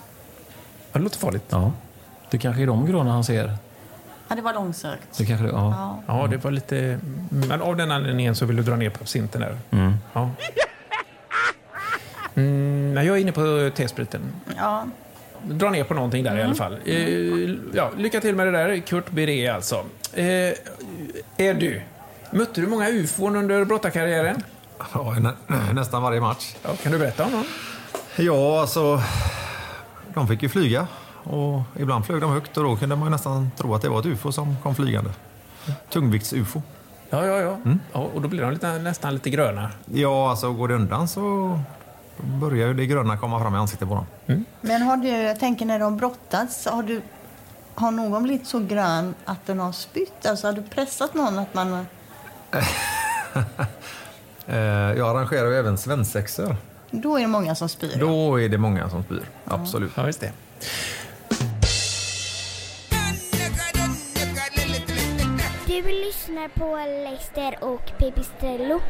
Det 0.93 0.99
låter 0.99 1.19
farligt. 1.19 1.45
Ja. 1.49 1.73
Det 2.31 2.39
kanske 2.39 2.63
är 2.63 2.67
de 2.67 2.87
gröna 2.87 3.13
han 3.13 3.25
ser. 3.25 3.57
Ja, 4.31 4.37
det 4.37 4.43
var 4.43 4.55
långsökt. 4.55 5.19
Det 5.19 5.27
kanske, 5.27 5.47
ja. 5.47 6.03
Ja, 6.07 6.27
det 6.31 6.37
var 6.37 6.51
lite... 6.51 6.99
Men 7.31 7.63
av 7.63 7.77
den 7.77 7.91
anledningen 7.91 8.35
så 8.35 8.47
vill 8.47 8.57
du 8.57 8.63
dra 8.63 8.77
ner 8.77 8.91
på 8.91 8.99
absinten 9.01 9.41
där. 9.41 9.59
Mm. 9.71 9.95
Ja. 10.13 10.31
Mm, 12.35 12.93
men 12.95 13.07
jag 13.07 13.17
är 13.17 13.21
inne 13.21 13.33
på 13.33 13.71
T-spriten. 13.77 14.21
Ja. 14.57 14.85
Dra 15.43 15.71
ner 15.71 15.85
på 15.85 15.95
någonting 15.95 16.25
där 16.25 16.39
i 16.39 16.43
alla 16.43 16.55
fall. 16.55 16.79
Eh, 16.85 16.97
ja, 17.73 17.91
lycka 17.97 18.21
till 18.21 18.37
med 18.37 18.47
det 18.47 18.53
där. 18.53 18.79
Kurt 18.79 19.11
Biré 19.11 19.49
alltså. 19.49 19.85
Eh, 20.15 20.25
är 21.37 21.55
du? 21.55 21.83
Mötte 22.31 22.61
du 22.61 22.67
många 22.67 22.89
ufon 22.89 23.37
under 23.37 23.65
brottarkarriären? 23.65 24.43
Ja, 24.95 25.17
nä, 25.19 25.33
nästan 25.73 26.03
varje 26.03 26.21
match. 26.21 26.55
Ja, 26.63 26.71
kan 26.83 26.93
du 26.93 26.99
berätta 26.99 27.25
om 27.25 27.33
någon? 27.33 27.45
Ja, 28.17 28.61
alltså... 28.61 29.03
De 30.15 30.29
fick 30.29 30.43
ju 30.43 30.49
flyga. 30.49 30.87
Och 31.23 31.63
ibland 31.79 32.07
flög 32.07 32.21
de 32.21 32.31
högt 32.33 32.57
och 32.57 32.65
då 32.65 32.77
kunde 32.77 32.97
man 32.97 33.07
ju 33.07 33.11
nästan 33.11 33.51
tro 33.57 33.75
att 33.75 33.83
det 33.83 33.89
var 33.89 34.01
ett 34.01 34.07
ufo 34.07 34.33
som 34.33 34.57
kom 34.63 34.75
flygande. 34.75 35.11
Tungvikts-ufo. 35.93 36.63
Ja, 37.11 37.27
ja, 37.27 37.39
ja. 37.41 37.57
ja 37.93 38.01
och 38.15 38.23
då 38.23 38.29
blir 38.29 38.43
de 38.43 38.53
lite, 38.53 38.79
nästan 38.79 39.15
lite 39.15 39.31
gröna. 39.31 39.71
Ja, 39.93 40.31
alltså 40.31 40.53
går 40.53 40.69
det 40.69 40.75
undan 40.75 41.09
så 41.09 41.59
börjar 42.17 42.69
ju 42.69 42.75
det 42.75 42.87
gröna 42.87 43.17
komma 43.19 43.41
fram 43.41 43.55
i 43.55 43.59
ansiktet 43.59 43.89
på 43.89 43.95
dem. 43.95 44.45
Men 44.61 44.83
har 44.83 44.97
du, 44.97 45.09
jag 45.09 45.41
tänker 45.41 45.67
när 45.67 45.79
de 45.79 45.97
brottats, 45.97 46.67
har 46.67 46.83
du... 46.83 47.03
Har 47.75 47.91
någon 47.91 48.23
blivit 48.23 48.47
så 48.47 48.59
grön 48.61 49.15
att 49.25 49.47
den 49.47 49.59
har 49.61 49.73
spytt? 49.73 50.27
Alltså 50.27 50.47
har 50.47 50.53
du 50.53 50.63
pressat 50.63 51.15
någon 51.15 51.39
att 51.39 51.55
man... 51.55 51.87
Eh, 54.47 54.59
Jag 54.99 55.01
arrangerar 55.17 55.49
ju 55.51 55.55
även 55.57 55.79
svensexor. 55.79 56.57
Då 56.91 57.17
är 57.17 57.21
det 57.21 57.27
många 57.27 57.55
som 57.55 57.69
spyr. 57.69 57.97
Då 58.01 58.41
är 58.41 58.49
det 58.49 58.59
många 58.59 58.91
som 58.91 59.03
spyr. 59.03 59.23
Absolut. 59.45 59.93
Ja, 59.95 60.07
just 60.07 60.21
det. 60.21 60.33
Du 65.81 65.87
lyssnar 65.87 66.49
på 66.49 66.77
Leicester 66.77 67.65
och 67.65 67.99
Pipistrello. 67.99 68.81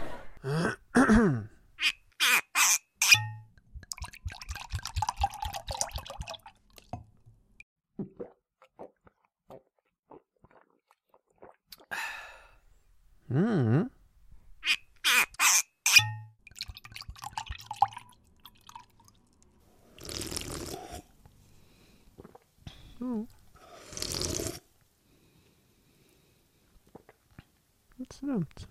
Mm. 13.30 13.88
Mm. 23.00 23.26
Inte 28.22 28.66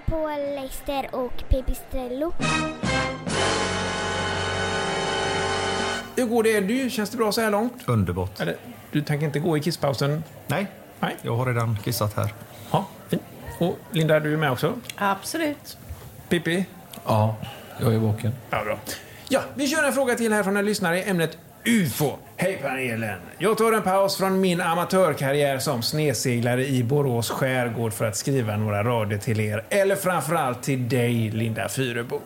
lyssnar 0.00 0.18
på 0.18 0.28
Leicester 0.60 1.14
och 1.14 1.44
Pipistrello. 1.48 2.32
Hur 6.16 6.26
går 6.26 6.42
det 6.42 6.50
Eddie? 6.50 6.90
Känns 6.90 7.10
det 7.10 7.16
bra 7.16 7.32
så 7.32 7.40
här 7.40 7.50
långt? 7.50 7.88
Underbart. 7.88 8.40
Eller, 8.40 8.56
du 8.92 9.02
tänker 9.02 9.26
inte 9.26 9.38
gå 9.38 9.56
i 9.56 9.62
kisspausen? 9.62 10.24
Nej, 10.46 10.66
Nej. 11.00 11.16
Jag 11.22 11.36
har 11.36 11.46
redan 11.46 11.78
kissat 11.84 12.16
här. 12.16 12.34
Ja, 12.70 12.86
fint. 13.08 13.22
Och 13.58 13.78
Linda, 13.90 14.20
du 14.20 14.32
är 14.32 14.36
med 14.36 14.52
också? 14.52 14.74
Absolut. 14.96 15.78
Pippi? 16.28 16.64
Ja, 17.06 17.36
jag 17.80 17.94
är 17.94 17.98
vaken. 17.98 18.32
Ja, 18.50 18.64
bra. 18.64 18.78
Ja, 19.28 19.40
vi 19.54 19.68
kör 19.68 19.84
en 19.84 19.92
fråga 19.92 20.14
till 20.14 20.32
här 20.32 20.42
från 20.42 20.56
en 20.56 20.64
lyssnare 20.64 20.98
i 20.98 21.10
ämnet 21.10 21.38
UFO. 21.64 22.18
Hej 22.36 22.58
panelen! 22.62 23.18
Jag 23.38 23.58
tar 23.58 23.72
en 23.72 23.82
paus 23.82 24.16
från 24.16 24.40
min 24.40 24.60
amatörkarriär 24.60 25.58
som 25.58 25.82
sneseglare 25.82 26.66
i 26.66 26.84
Borås 26.84 27.30
skärgård 27.30 27.92
för 27.92 28.04
att 28.04 28.16
skriva 28.16 28.56
några 28.56 28.84
rader 28.84 29.18
till 29.18 29.40
er. 29.40 29.64
Eller 29.70 29.96
framförallt 29.96 30.62
till 30.62 30.88
dig, 30.88 31.30
Linda 31.30 31.68
Fyrebo. 31.68 32.20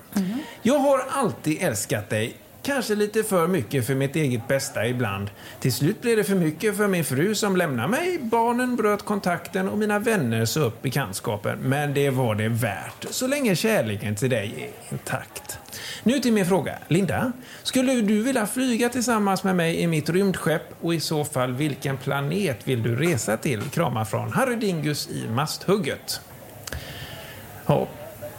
Jag 0.62 0.78
har 0.78 1.00
alltid 1.10 1.62
älskat 1.62 2.10
dig. 2.10 2.36
Kanske 2.64 2.94
lite 2.94 3.22
för 3.22 3.46
mycket 3.46 3.86
för 3.86 3.94
mitt 3.94 4.16
eget 4.16 4.48
bästa 4.48 4.86
ibland. 4.86 5.30
Till 5.60 5.72
slut 5.72 6.02
blev 6.02 6.16
det 6.16 6.24
för 6.24 6.34
mycket 6.34 6.76
för 6.76 6.88
min 6.88 7.04
fru 7.04 7.34
som 7.34 7.56
lämnade 7.56 7.88
mig. 7.88 8.18
Barnen 8.18 8.76
bröt 8.76 9.04
kontakten 9.04 9.68
och 9.68 9.78
mina 9.78 9.98
vänner 9.98 10.44
sa 10.44 10.60
upp 10.60 10.82
bekantskapen. 10.82 11.58
Men 11.58 11.94
det 11.94 12.10
var 12.10 12.34
det 12.34 12.48
värt, 12.48 13.06
så 13.10 13.26
länge 13.26 13.56
kärleken 13.56 14.16
till 14.16 14.30
dig 14.30 14.54
är 14.58 14.92
intakt. 14.92 15.58
Nu 16.02 16.20
till 16.20 16.32
min 16.32 16.46
fråga. 16.46 16.78
Linda, 16.88 17.32
skulle 17.62 17.92
du 17.92 18.22
vilja 18.22 18.46
flyga 18.46 18.88
tillsammans 18.88 19.44
med 19.44 19.56
mig 19.56 19.80
i 19.80 19.86
mitt 19.86 20.10
rymdskepp 20.10 20.62
och 20.80 20.94
i 20.94 21.00
så 21.00 21.24
fall 21.24 21.52
vilken 21.52 21.96
planet 21.96 22.58
vill 22.68 22.82
du 22.82 22.96
resa 22.96 23.36
till? 23.36 23.62
Kramar 23.62 24.04
från 24.04 24.32
Harry 24.32 24.56
Dingus 24.56 25.08
i 25.10 25.28
Masthugget. 25.28 26.20
Ja, 27.66 27.88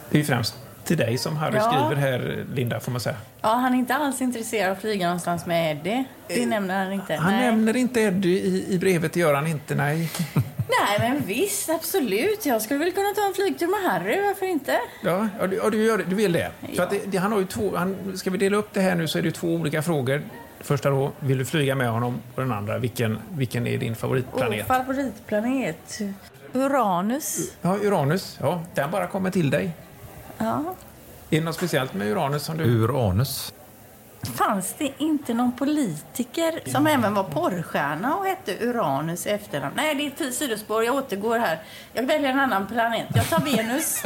det 0.09 0.17
är 0.17 0.19
ju 0.19 0.25
främst 0.25 0.64
till 0.85 0.97
dig 0.97 1.17
som 1.17 1.37
Harry 1.37 1.55
Ja. 1.55 1.61
skriver 1.61 1.95
här, 1.95 2.45
Linda, 2.53 2.79
får 2.79 2.91
man 2.91 3.01
säga. 3.01 3.15
Ja, 3.41 3.49
han 3.49 3.73
är 3.73 3.77
inte 3.77 3.95
alls 3.95 4.21
intresserad 4.21 4.69
av 4.69 4.75
att 4.75 4.81
flyga 4.81 5.05
någonstans 5.05 5.45
med 5.45 5.71
Eddie. 5.71 6.05
Det 6.27 6.45
nämner 6.45 6.83
han 6.83 6.93
inte. 6.93 7.15
Han 7.15 7.33
nej. 7.33 7.45
nämner 7.45 7.75
inte 7.75 8.01
Eddie 8.01 8.39
i, 8.39 8.73
i 8.73 8.79
brevet, 8.79 9.15
gör 9.15 9.33
han 9.33 9.47
inte, 9.47 9.75
nej. 9.75 10.11
nej, 10.55 10.99
men 10.99 11.21
visst, 11.25 11.69
absolut. 11.69 12.45
Jag 12.45 12.61
skulle 12.61 12.79
väl 12.79 12.91
kunna 12.91 13.09
ta 13.15 13.27
en 13.27 13.33
flygtur 13.33 13.67
med 13.67 13.91
Harry, 13.91 14.21
varför 14.21 14.45
inte? 14.45 14.79
Ja, 15.03 15.27
ja, 15.39 15.47
du, 15.47 15.55
ja, 15.55 15.69
du, 15.69 15.85
gör 15.85 16.05
du 16.09 16.15
vill 16.15 16.31
det. 16.31 16.51
För 16.75 16.83
att 16.83 16.89
det, 16.89 16.99
det, 17.05 17.17
han 17.17 17.31
har 17.31 17.39
ju 17.39 17.45
två, 17.45 17.75
han, 17.75 18.17
ska 18.17 18.29
vi 18.29 18.37
dela 18.37 18.57
upp 18.57 18.73
det 18.73 18.81
här 18.81 18.95
nu 18.95 19.07
så 19.07 19.17
är 19.17 19.21
det 19.21 19.31
två 19.31 19.47
olika 19.47 19.81
frågor. 19.81 20.21
Första 20.59 20.89
då, 20.89 21.11
vill 21.19 21.37
du 21.37 21.45
flyga 21.45 21.75
med 21.75 21.89
honom? 21.89 22.21
Och 22.35 22.41
den 22.41 22.51
andra, 22.51 22.77
vilken, 22.77 23.19
vilken 23.29 23.67
är 23.67 23.77
din 23.77 23.95
favoritplanet? 23.95 24.61
Oh, 24.61 24.65
favoritplanet? 24.65 25.99
Uranus. 26.53 27.51
Ja, 27.61 27.77
Uranus. 27.83 28.37
Ja, 28.41 28.63
den 28.73 28.91
bara 28.91 29.07
kommer 29.07 29.31
till 29.31 29.49
dig. 29.49 29.71
Ja. 30.45 30.75
Är 31.29 31.39
det 31.39 31.45
något 31.45 31.55
speciellt 31.55 31.93
med 31.93 32.07
Uranus 32.07 32.43
som 32.43 32.57
du... 32.57 32.63
Uranus. 32.63 33.53
Fanns 34.35 34.75
det 34.77 34.91
inte 34.97 35.33
någon 35.33 35.51
politiker 35.51 36.71
som 36.71 36.87
även 36.87 37.13
var 37.13 37.23
porrstjärna 37.23 38.15
och 38.15 38.25
hette 38.25 38.65
Uranus 38.65 39.25
i 39.25 39.29
efternamn? 39.29 39.73
Nej, 39.75 39.95
det 39.95 40.23
är 40.23 40.27
ett 40.27 40.35
sidospår. 40.35 40.83
Jag 40.83 40.95
återgår 40.95 41.39
här. 41.39 41.59
Jag 41.93 42.03
väljer 42.03 42.29
en 42.29 42.39
annan 42.39 42.67
planet. 42.67 43.07
Jag 43.15 43.29
tar 43.29 43.39
Venus. 43.39 44.03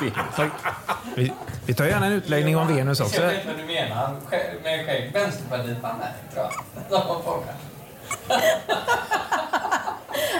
Vi, 1.14 1.32
vi 1.66 1.74
tar 1.74 1.84
gärna 1.84 2.06
en 2.06 2.12
utläggning 2.12 2.56
om 2.56 2.66
Venus 2.68 3.00
också. 3.00 3.22
Jag 3.22 3.28
vet 3.28 3.46
vad 3.46 3.56
du 3.56 3.64
menar 3.64 4.16
med 4.62 4.86
skägg. 4.86 5.10
Vänsterpartiet 5.12 5.82
var 5.82 5.94
med, 5.94 6.12
tror 6.34 6.46
jag. 6.90 7.44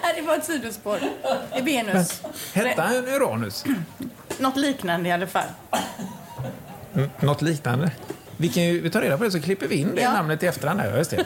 Det 0.17 0.23
var 0.23 0.37
ett 0.37 0.45
sidospår. 0.45 0.99
Det 1.53 1.59
är 1.59 1.63
Venus. 1.63 2.23
Hette 2.53 2.83
han 2.83 3.09
Uranus? 3.09 3.65
Något 4.43 4.57
liknande 4.57 5.09
i 5.09 5.13
alla 5.13 5.27
fall. 5.27 5.45
Mm, 6.95 7.11
något 7.21 7.43
liknande. 7.43 7.91
Vi, 8.37 8.49
kan 8.49 8.63
ju, 8.63 8.81
vi 8.81 8.91
tar 8.91 9.01
reda 9.01 9.19
på 9.19 9.25
det 9.25 9.31
så 9.31 9.41
klipper 9.41 9.69
vi 9.69 9.75
in 9.77 9.95
det 9.95 10.01
Ja. 10.03 10.13
namnet 10.13 10.43
i 10.43 10.47
efterhand. 10.47 10.81
Här, 10.81 10.97
just 10.99 11.11
det. 11.11 11.25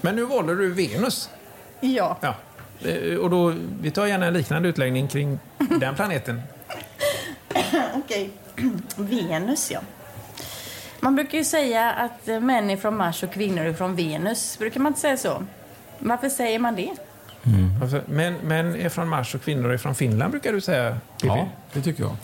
Men 0.00 0.16
nu 0.16 0.24
valde 0.24 0.54
du 0.56 0.72
Venus. 0.72 1.30
Ja. 1.80 2.16
Ja. 2.20 2.34
Eh, 2.88 3.16
Och 3.18 3.30
då, 3.30 3.54
vi 3.80 3.90
tar 3.90 4.06
gärna 4.06 4.26
en 4.26 4.32
liknande 4.34 4.68
utläggning 4.68 5.08
kring 5.08 5.38
den 5.58 5.94
planeten. 5.94 6.42
Okej. 7.94 8.30
Venus, 8.96 9.70
ja. 9.70 9.80
Man 11.00 11.14
brukar 11.16 11.38
ju 11.38 11.44
säga 11.44 11.90
att 11.92 12.26
män 12.26 12.70
är 12.70 12.76
från 12.76 12.96
Mars 12.96 13.22
och 13.22 13.32
kvinnor 13.32 13.64
är 13.64 13.72
från 13.72 13.96
Venus. 13.96 14.58
Brukar 14.58 14.80
man 14.80 14.90
inte 14.90 15.00
säga 15.00 15.16
så? 15.16 15.44
Varför 15.98 16.28
säger 16.28 16.58
man 16.58 16.74
det? 16.76 16.90
Varför- 17.80 18.02
Män, 18.06 18.34
män 18.42 18.76
är 18.76 18.88
från 18.88 19.08
Mars 19.08 19.34
och 19.34 19.42
kvinnor 19.42 19.70
är 19.72 19.78
från 19.78 19.94
Finland, 19.94 20.30
brukar 20.30 20.52
du 20.52 20.60
säga, 20.60 20.90
Pippi. 21.20 21.26
Ja, 21.28 21.48
det 21.72 21.82
tycker 21.82 22.02
jag. 22.02 22.16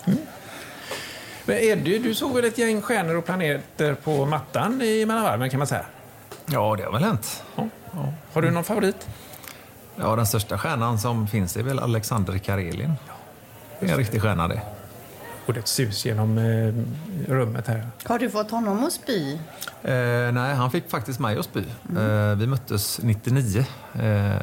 Men 1.44 1.56
Eddie, 1.58 1.98
du 1.98 2.14
såg 2.14 2.34
väl 2.34 2.44
ett 2.44 2.58
gäng 2.58 2.82
stjärnor 2.82 3.14
och 3.16 3.24
planeter 3.24 3.94
på 3.94 4.26
mattan 4.26 4.82
i 4.82 5.06
mellan 5.06 5.22
varven, 5.22 5.50
kan 5.50 5.58
man 5.58 5.66
säga? 5.66 5.84
Ja, 6.46 6.74
det 6.78 6.84
har 6.84 6.92
väl 6.92 7.04
hänt. 7.04 7.42
Ja. 7.56 7.68
Har 8.32 8.42
du 8.42 8.50
någon 8.50 8.64
favorit? 8.64 9.08
Ja, 9.96 10.16
den 10.16 10.26
största 10.26 10.58
stjärnan 10.58 10.98
som 10.98 11.26
finns 11.28 11.56
är 11.56 11.62
väl 11.62 11.78
Alexander 11.78 12.38
Karelin. 12.38 12.92
Det 13.80 13.86
är 13.86 13.90
en 13.90 13.98
riktig 13.98 14.22
stjärna 14.22 14.48
det. 14.48 14.60
Och 15.46 15.54
det 15.54 15.68
sus 15.68 16.06
genom 16.06 16.38
eh, 16.38 16.74
rummet 17.32 17.66
här. 17.66 17.86
Har 18.04 18.18
du 18.18 18.30
fått 18.30 18.50
honom 18.50 18.84
att 18.84 18.92
spy? 18.92 19.32
Eh, 19.82 20.32
nej, 20.32 20.54
han 20.54 20.70
fick 20.70 20.90
faktiskt 20.90 21.20
mig 21.20 21.38
att 21.38 21.44
spy. 21.44 21.62
Eh, 21.96 22.34
vi 22.36 22.46
möttes 22.46 23.00
99 23.02 23.64
eh, 23.94 24.34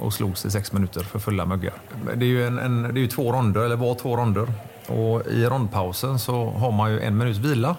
och 0.00 0.12
slogs 0.12 0.44
i 0.46 0.50
sex 0.50 0.72
minuter 0.72 1.00
för 1.00 1.18
fulla 1.18 1.46
muggar. 1.46 1.74
Det 2.14 2.24
är 2.24 2.28
ju, 2.28 2.46
en, 2.46 2.58
en, 2.58 2.82
det 2.82 3.00
är 3.00 3.02
ju 3.02 3.08
två 3.08 3.32
ronder, 3.32 3.60
eller 3.60 3.76
var 3.76 3.94
två 3.94 4.16
ronder. 4.16 4.52
Och 4.86 5.26
i 5.26 5.44
rondpausen 5.44 6.18
så 6.18 6.50
har 6.50 6.72
man 6.72 6.90
ju 6.90 7.00
en 7.00 7.16
minuts 7.16 7.38
vila. 7.38 7.76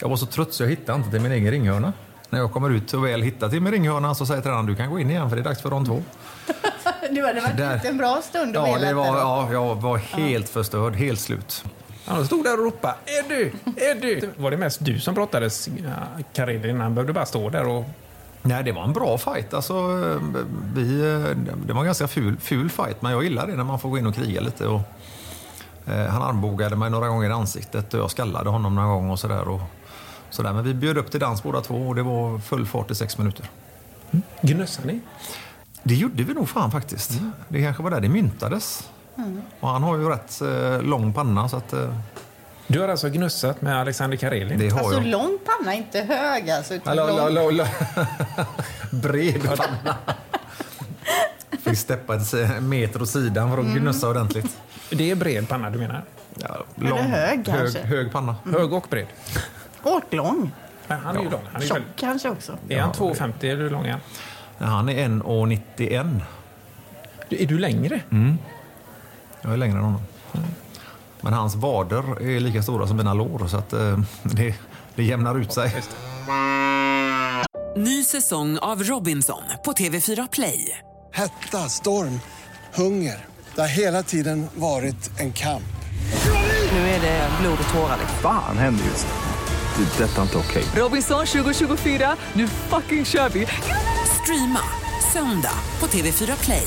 Jag 0.00 0.08
var 0.08 0.16
så 0.16 0.26
trött 0.26 0.54
så 0.54 0.62
jag 0.62 0.70
hittade 0.70 0.98
inte 0.98 1.10
till 1.10 1.20
min 1.20 1.32
egen 1.32 1.50
ringhörna. 1.50 1.92
När 2.30 2.38
jag 2.38 2.52
kommer 2.52 2.70
ut 2.70 2.94
och 2.94 3.04
väl 3.04 3.22
hittar 3.22 3.48
till 3.48 3.60
min 3.60 3.72
ringhörna 3.72 4.14
så 4.14 4.26
säger 4.26 4.42
tränaren 4.42 4.66
du 4.66 4.76
kan 4.76 4.90
gå 4.90 5.00
in 5.00 5.10
igen 5.10 5.28
för 5.28 5.36
det 5.36 5.42
är 5.42 5.44
dags 5.44 5.62
för 5.62 5.70
rond 5.70 5.86
två. 5.86 6.02
Du 7.10 7.26
hade 7.26 7.40
varit 7.40 7.56
Där. 7.56 7.80
en 7.84 7.96
bra 7.98 8.22
stund 8.22 8.56
Ja, 8.56 8.78
det 8.78 8.94
var, 8.94 9.06
ja, 9.06 9.48
jag 9.52 9.74
var 9.74 9.96
helt 9.96 10.48
förstörd, 10.48 10.94
helt 10.94 11.20
slut. 11.20 11.64
Han 12.06 12.26
stod 12.26 12.44
där 12.44 12.58
och 12.58 12.64
ropade 12.64 12.94
Eddie, 13.06 13.52
Eddie. 13.76 14.28
Var 14.36 14.50
det 14.50 14.56
mest 14.56 14.84
du 14.84 15.00
som 15.00 15.14
brottades, 15.14 15.68
ja, 15.68 16.22
Karelin? 16.32 16.80
Han 16.80 16.94
behövde 16.94 17.12
bara 17.12 17.26
stå 17.26 17.50
där 17.50 17.68
och... 17.68 17.84
Nej, 18.42 18.64
det 18.64 18.72
var 18.72 18.84
en 18.84 18.92
bra 18.92 19.18
fight. 19.18 19.54
Alltså, 19.54 19.74
eh, 19.74 20.22
vi, 20.74 21.00
eh, 21.00 21.36
det 21.66 21.72
var 21.72 21.80
en 21.80 21.86
ganska 21.86 22.08
ful, 22.08 22.36
ful 22.40 22.70
fight, 22.70 23.02
men 23.02 23.12
jag 23.12 23.24
gillar 23.24 23.46
det 23.46 23.56
när 23.56 23.64
man 23.64 23.78
får 23.78 23.88
gå 23.88 23.98
in 23.98 24.06
och 24.06 24.14
kriga 24.14 24.40
lite. 24.40 24.66
Och, 24.66 24.80
eh, 25.86 26.06
han 26.06 26.22
armbågade 26.22 26.76
mig 26.76 26.90
några 26.90 27.08
gånger 27.08 27.30
i 27.30 27.32
ansiktet 27.32 27.94
och 27.94 28.00
jag 28.00 28.10
skallade 28.10 28.50
honom 28.50 28.74
några 28.74 28.88
gånger 28.88 29.12
och 29.12 29.18
sådär. 29.18 29.48
Och, 29.48 29.60
sådär. 30.30 30.52
Men 30.52 30.64
vi 30.64 30.74
bjöd 30.74 30.98
upp 30.98 31.10
till 31.10 31.20
dans 31.20 31.42
båda 31.42 31.60
två 31.60 31.88
och 31.88 31.94
det 31.94 32.02
var 32.02 32.38
full 32.38 32.66
fart 32.66 32.90
i 32.90 32.94
sex 32.94 33.18
minuter. 33.18 33.50
Gnussade 34.40 34.88
ni? 34.88 35.00
Det 35.82 35.94
gjorde 35.94 36.22
vi 36.22 36.34
nog 36.34 36.48
fan 36.48 36.70
faktiskt. 36.70 37.20
Det 37.48 37.62
kanske 37.62 37.82
var 37.82 37.90
där 37.90 38.00
det 38.00 38.08
myntades. 38.08 38.90
Mm. 39.18 39.42
Och 39.60 39.68
han 39.68 39.82
har 39.82 39.96
ju 39.96 40.08
rätt 40.08 40.40
eh, 40.40 40.82
lång 40.82 41.12
panna 41.12 41.48
så 41.48 41.56
att... 41.56 41.72
Eh, 41.72 41.94
Du 42.66 42.80
har 42.80 42.88
alltså 42.88 43.08
gnussat 43.08 43.62
med 43.62 43.80
Alexander 43.80 44.16
Karelin? 44.16 44.58
Det 44.58 44.68
har 44.68 44.78
Alltså 44.78 44.94
jag. 45.00 45.06
lång 45.06 45.38
panna, 45.44 45.74
inte 45.74 46.00
hög 46.00 46.50
alltså. 46.50 46.74
Utan 46.74 46.96
lång. 46.96 47.18
hallå, 47.18 47.42
hallå. 47.44 47.66
Bred 48.92 49.42
panna. 49.42 49.96
Fick 51.60 51.78
steppa 51.78 52.14
eh, 52.14 52.60
meter 52.60 53.02
åt 53.02 53.08
sidan 53.08 53.50
för 53.50 53.58
att 53.58 53.64
Mm. 53.64 53.78
gnussa 53.78 54.08
ordentligt. 54.08 54.56
Det 54.90 55.10
är 55.10 55.14
bred 55.14 55.48
panna 55.48 55.70
du 55.70 55.78
menar? 55.78 56.02
Ja, 56.34 56.64
Eller 56.80 56.96
hög, 56.96 57.44
kanske. 57.46 57.78
hög, 57.78 57.88
hög 57.88 58.12
panna. 58.12 58.36
Hög 58.52 58.72
och 58.72 58.86
bred? 58.90 59.06
Åklång. 59.82 60.50
Nej, 60.88 60.98
han 61.04 61.16
är 61.16 61.20
ju 61.22 61.30
lång. 61.30 61.40
Han 61.52 61.56
är, 61.56 61.60
ju 61.60 61.66
Tjock 61.68 61.76
väldigt- 61.76 61.96
kanske 61.96 62.30
också. 62.30 62.56
är 62.68 62.80
han 62.80 62.92
2,50 62.92 63.32
eller 63.40 63.62
hur 63.62 63.70
lång 63.70 63.86
är 63.86 63.90
han? 63.90 64.00
Han 64.68 64.88
är 64.88 65.08
1,91. 65.08 66.20
Du- 67.28 67.42
Är 67.42 67.46
du 67.46 67.58
längre? 67.58 68.00
Mm. 68.10 68.38
Jag 69.46 69.52
är 69.52 69.56
längre 69.56 69.78
än 69.78 69.84
honom. 69.84 70.00
Men 71.20 71.32
hans 71.32 71.54
vader 71.54 72.22
är 72.22 72.40
lika 72.40 72.62
stora 72.62 72.86
som 72.86 72.96
mina 72.96 73.14
lår 73.14 73.46
så 73.48 73.56
att 73.56 73.72
eh, 73.72 73.98
det, 74.22 74.54
det 74.94 75.04
jämnar 75.04 75.34
ut 75.34 75.52
sig. 75.52 75.74
Ny 77.76 78.04
säsong 78.04 78.58
av 78.58 78.82
Robinson 78.82 79.42
på 79.64 79.72
TV4 79.72 80.28
Play. 80.32 80.78
Hetta, 81.12 81.58
storm, 81.68 82.20
hunger. 82.74 83.24
Det 83.54 83.60
har 83.60 83.68
hela 83.68 84.02
tiden 84.02 84.46
varit 84.54 85.20
en 85.20 85.32
kamp. 85.32 85.76
Nu 86.72 86.78
är 86.78 87.00
det 87.00 87.28
blod 87.40 87.58
och 87.68 87.74
tårar. 87.74 87.98
Fan 88.22 88.58
händer 88.58 88.84
just 88.84 89.06
nu. 89.06 89.84
Det. 89.84 90.04
är 90.04 90.08
Detta 90.08 90.18
är 90.18 90.22
inte 90.22 90.38
okej. 90.38 90.64
Robinson 90.74 91.26
2024, 91.26 92.16
nu 92.32 92.48
fucking 92.48 93.04
kör 93.04 93.28
vi! 93.28 93.46
Streama 94.22 94.60
söndag 95.12 95.58
på 95.78 95.86
TV4 95.86 96.44
Play. 96.44 96.66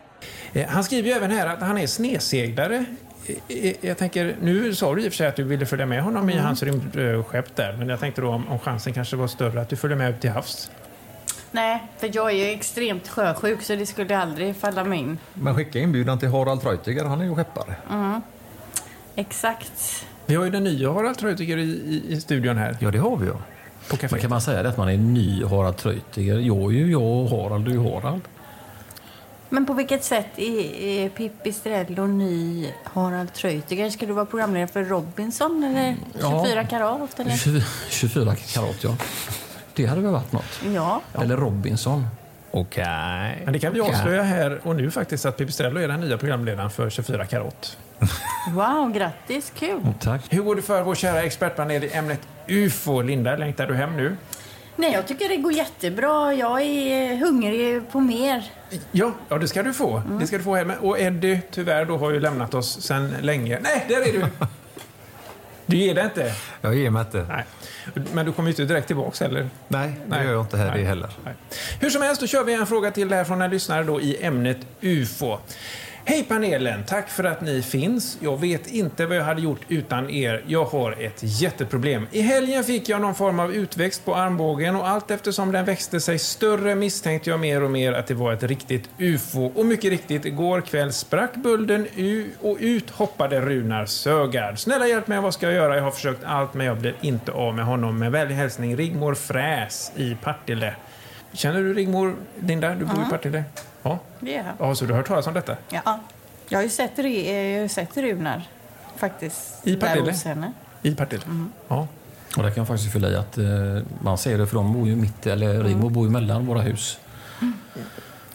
Eh, 0.53 0.67
Han 0.69 0.83
skriver 0.83 1.09
ju 1.09 1.15
även 1.15 1.31
här 1.31 1.47
att 1.47 1.59
han 1.61 1.77
är 1.77 1.87
sneseglare. 1.87 2.85
Eh, 3.27 3.35
eh, 3.65 3.73
Jag 3.81 3.97
tänker, 3.97 4.35
nu 4.41 4.75
sa 4.75 4.95
du 4.95 5.01
i 5.03 5.07
och 5.07 5.11
för 5.11 5.17
sig 5.17 5.27
att 5.27 5.35
du 5.35 5.43
ville 5.43 5.65
följa 5.65 5.85
med 5.85 6.03
honom 6.03 6.29
i 6.29 6.33
Mm. 6.33 6.45
hans 6.45 6.63
rymdskepp 6.63 7.55
där, 7.55 7.75
men 7.77 7.89
jag 7.89 7.99
tänkte 7.99 8.21
då 8.21 8.29
om, 8.29 8.47
om 8.49 8.59
chansen 8.59 8.93
kanske 8.93 9.15
var 9.15 9.27
större 9.27 9.61
att 9.61 9.69
du 9.69 9.75
följer 9.75 9.97
med 9.97 10.09
ut 10.11 10.21
till 10.21 10.29
havs. 10.29 10.71
Nej, 11.51 11.83
för 11.97 12.09
jag 12.13 12.31
är 12.31 12.35
ju 12.35 12.45
extremt 12.51 13.07
sjösjuk 13.07 13.61
så 13.61 13.75
det 13.75 13.85
skulle 13.85 14.17
aldrig 14.17 14.55
falla 14.55 14.83
mig 14.83 14.99
in. 14.99 15.17
Men 15.33 15.55
skicka 15.55 15.79
inbjudan 15.79 16.19
till 16.19 16.29
Harald 16.29 16.61
Treutiger, 16.61 17.05
han 17.05 17.21
är 17.21 17.25
ju 17.25 17.35
skeppare. 17.35 17.75
Mm. 17.91 18.21
Exakt. 19.15 20.05
Vi 20.25 20.35
har 20.35 20.43
ju 20.45 20.49
den 20.51 20.63
nya 20.63 20.91
Harald 20.93 21.17
Treutiger 21.17 21.57
i, 21.57 21.61
i, 21.61 22.03
i 22.07 22.21
studion 22.21 22.57
här. 22.57 22.77
Ja, 22.79 22.91
det 22.91 22.97
har 22.99 23.17
vi 23.17 23.25
ju. 23.25 23.31
På 23.89 23.97
Men 24.11 24.19
kan 24.19 24.29
man 24.29 24.41
säga 24.41 24.63
det 24.63 24.69
att 24.69 24.77
man 24.77 24.89
är 24.89 24.97
ny 24.97 25.43
Harald 25.45 25.77
Treutiger? 25.77 26.39
Jag 26.39 26.57
är 26.57 26.69
ju 26.77 26.91
jag 26.91 27.01
och 27.01 27.29
Harald 27.29 27.67
är 27.67 27.71
ju 27.71 27.83
Harald. 27.83 28.21
Men 29.53 29.65
på 29.65 29.73
vilket 29.73 30.03
sätt 30.03 30.27
är, 30.39 31.09
Pippi 31.09 31.53
Strello 31.53 32.07
ny 32.07 32.67
Harald 32.83 33.33
Treutiger? 33.33 33.89
Ska 33.89 34.05
du 34.05 34.13
vara 34.13 34.25
programledare 34.25 34.67
för 34.67 34.83
Robinson 34.83 35.63
eller 35.63 35.95
Ja. 36.19 36.43
24 36.45 36.63
karat? 36.63 37.19
Eller? 37.19 37.31
20 37.37 37.61
24 37.89 38.35
karat, 38.35 38.83
ja. 38.83 38.95
Det 39.73 39.85
hade 39.85 40.01
väl 40.01 40.11
varit 40.11 40.31
något. 40.31 40.59
Ja. 40.75 41.01
Eller 41.21 41.37
Robinson. 41.37 42.07
Okej. 42.51 43.41
Men 43.43 43.53
det 43.53 43.59
kan 43.59 43.73
vi 43.73 43.81
avslöja 43.81 44.23
här 44.23 44.59
och 44.63 44.75
nu 44.75 44.91
faktiskt 44.91 45.25
att 45.25 45.37
Pipistrello 45.37 45.79
är 45.79 45.87
den 45.87 45.99
nya 45.99 46.17
programledaren 46.17 46.69
för 46.69 46.89
24 46.89 47.25
karat. 47.25 47.77
Wow, 48.53 48.91
grattis! 48.93 49.51
Kul! 49.59 49.79
Tack. 49.99 50.21
Hur 50.29 50.41
går 50.43 50.55
det 50.55 50.61
för 50.61 50.81
vår 50.83 50.95
kära 50.95 51.21
expertpanel 51.23 51.83
i 51.83 51.93
ämnet 51.93 52.19
UFO? 52.47 53.01
Linda, 53.01 53.35
längtar 53.35 53.67
du 53.67 53.75
hem 53.75 53.97
nu? 53.97 54.17
Nej, 54.75 54.93
jag 54.93 55.07
tycker 55.07 55.29
det 55.29 55.37
går 55.37 55.53
jättebra. 55.53 56.33
Jag 56.33 56.61
är 56.61 57.15
hungrig 57.15 57.91
på 57.91 57.99
mer. 57.99 58.51
Ja, 58.91 59.11
ja 59.29 59.37
det 59.37 59.47
ska 59.47 59.63
du 59.63 59.73
få. 59.73 59.97
Mm. 59.97 60.19
Det 60.19 60.27
ska 60.27 60.37
du 60.37 60.43
få 60.43 60.55
hem. 60.55 60.71
Och 60.81 60.99
Eddie, 60.99 61.41
tyvärr, 61.51 61.85
då 61.85 61.97
har 61.97 62.11
ju 62.11 62.19
lämnat 62.19 62.53
oss 62.53 62.81
sedan 62.81 63.15
länge. 63.21 63.59
Nej, 63.61 63.85
där 63.89 64.01
är 64.01 64.13
du! 64.13 64.25
Du 65.65 65.77
ger 65.77 65.95
det 65.95 66.01
inte? 66.01 66.33
Jag 66.61 66.75
ger 66.75 66.89
mig 66.89 67.01
inte. 67.01 67.25
Nej. 67.29 67.45
Men 68.13 68.25
du 68.25 68.31
kommer 68.31 68.49
ju 68.49 68.51
inte 68.51 68.65
direkt 68.65 68.87
tillbaks 68.87 69.19
heller? 69.19 69.49
Nej, 69.67 69.99
det 70.07 70.23
gör 70.23 70.31
jag 70.31 70.41
inte 70.41 70.57
här 70.57 70.71
Nej. 70.71 70.81
det 70.81 70.87
heller. 70.87 71.09
Nej. 71.25 71.33
Hur 71.79 71.89
som 71.89 72.01
helst, 72.01 72.21
då 72.21 72.27
kör 72.27 72.43
vi 72.43 72.53
en 72.53 72.67
fråga 72.67 72.91
till 72.91 73.13
här 73.13 73.23
från 73.23 73.41
en 73.41 73.49
lyssnare 73.51 73.83
då 73.83 74.01
i 74.01 74.23
ämnet 74.23 74.57
UFO. 74.81 75.37
Hej 76.05 76.23
panelen! 76.23 76.83
Tack 76.87 77.09
för 77.09 77.23
att 77.23 77.41
ni 77.41 77.61
finns. 77.61 78.17
Jag 78.21 78.39
vet 78.39 78.67
inte 78.67 79.05
vad 79.05 79.17
jag 79.17 79.23
hade 79.23 79.41
gjort 79.41 79.59
utan 79.67 80.09
er. 80.09 80.43
Jag 80.47 80.65
har 80.65 80.91
ett 80.91 81.19
jätteproblem. 81.21 82.07
I 82.11 82.21
helgen 82.21 82.63
fick 82.63 82.89
jag 82.89 83.01
någon 83.01 83.15
form 83.15 83.39
av 83.39 83.53
utväxt 83.53 84.05
på 84.05 84.15
armbågen 84.15 84.75
och 84.75 84.87
allt 84.87 85.11
eftersom 85.11 85.51
den 85.51 85.65
växte 85.65 85.99
sig 85.99 86.19
större 86.19 86.75
misstänkte 86.75 87.29
jag 87.29 87.39
mer 87.39 87.63
och 87.63 87.71
mer 87.71 87.93
att 87.93 88.07
det 88.07 88.13
var 88.13 88.33
ett 88.33 88.43
riktigt 88.43 88.89
UFO. 88.97 89.45
Och 89.55 89.65
mycket 89.65 89.89
riktigt, 89.89 90.25
igår 90.25 90.61
kväll 90.61 90.93
sprack 90.93 91.35
bulden 91.35 91.87
och 92.41 92.57
ut 92.59 92.89
hoppade 92.89 93.41
Runar 93.41 93.85
Sögaard. 93.85 94.59
Snälla 94.59 94.87
hjälp 94.87 95.07
mig, 95.07 95.21
vad 95.21 95.33
ska 95.33 95.45
jag 95.45 95.55
göra? 95.55 95.75
Jag 95.75 95.83
har 95.83 95.91
försökt 95.91 96.23
allt 96.23 96.53
men 96.53 96.65
jag 96.65 96.77
blir 96.77 96.95
inte 97.01 97.31
av 97.31 97.55
med 97.55 97.65
honom. 97.65 97.99
Med 97.99 98.11
vänlig 98.11 98.35
hälsning 98.35 98.75
Rigmor 98.77 99.13
Fräs 99.13 99.91
i 99.95 100.15
Partille. 100.15 100.75
Känner 101.33 101.59
du 101.59 101.73
Rigmor, 101.73 102.15
Linda? 102.39 102.75
Du 102.75 102.85
bor 102.85 103.03
i. 103.07 103.09
Partille? 103.09 103.43
Ja. 103.83 103.99
Är 104.25 104.53
Ja, 104.59 104.75
så 104.75 104.85
du 104.85 104.91
har 104.91 104.97
hört 104.97 105.07
talas 105.07 105.27
om 105.27 105.33
detta? 105.33 105.57
Ja. 105.69 105.99
Jag 106.49 106.57
har 106.57 106.63
ju 106.63 106.69
sett, 106.69 106.97
jag 106.97 107.61
har 107.61 107.67
sett 107.67 107.97
Runar 107.97 108.43
faktiskt. 108.95 109.67
I 109.67 109.75
Partille? 109.75 110.11
henne. 110.25 110.53
I 110.81 110.95
Partille? 110.95 111.23
Ja. 111.67 111.87
Och 112.37 112.43
där 112.43 112.49
kan 112.49 112.61
jag 112.61 112.67
faktiskt 112.67 112.93
fylla 112.93 113.09
i 113.09 113.15
att 113.15 113.37
eh, 113.37 113.45
man 114.01 114.17
ser 114.17 114.37
det 114.37 114.47
för 114.47 114.55
de 114.55 114.73
bor 114.73 114.87
ju 114.87 114.95
mitt, 114.95 115.27
eller 115.27 115.63
Rigmor 115.63 115.89
bor 115.89 116.05
ju 116.05 116.11
mellan 116.11 116.45
våra 116.45 116.61
hus. 116.61 116.99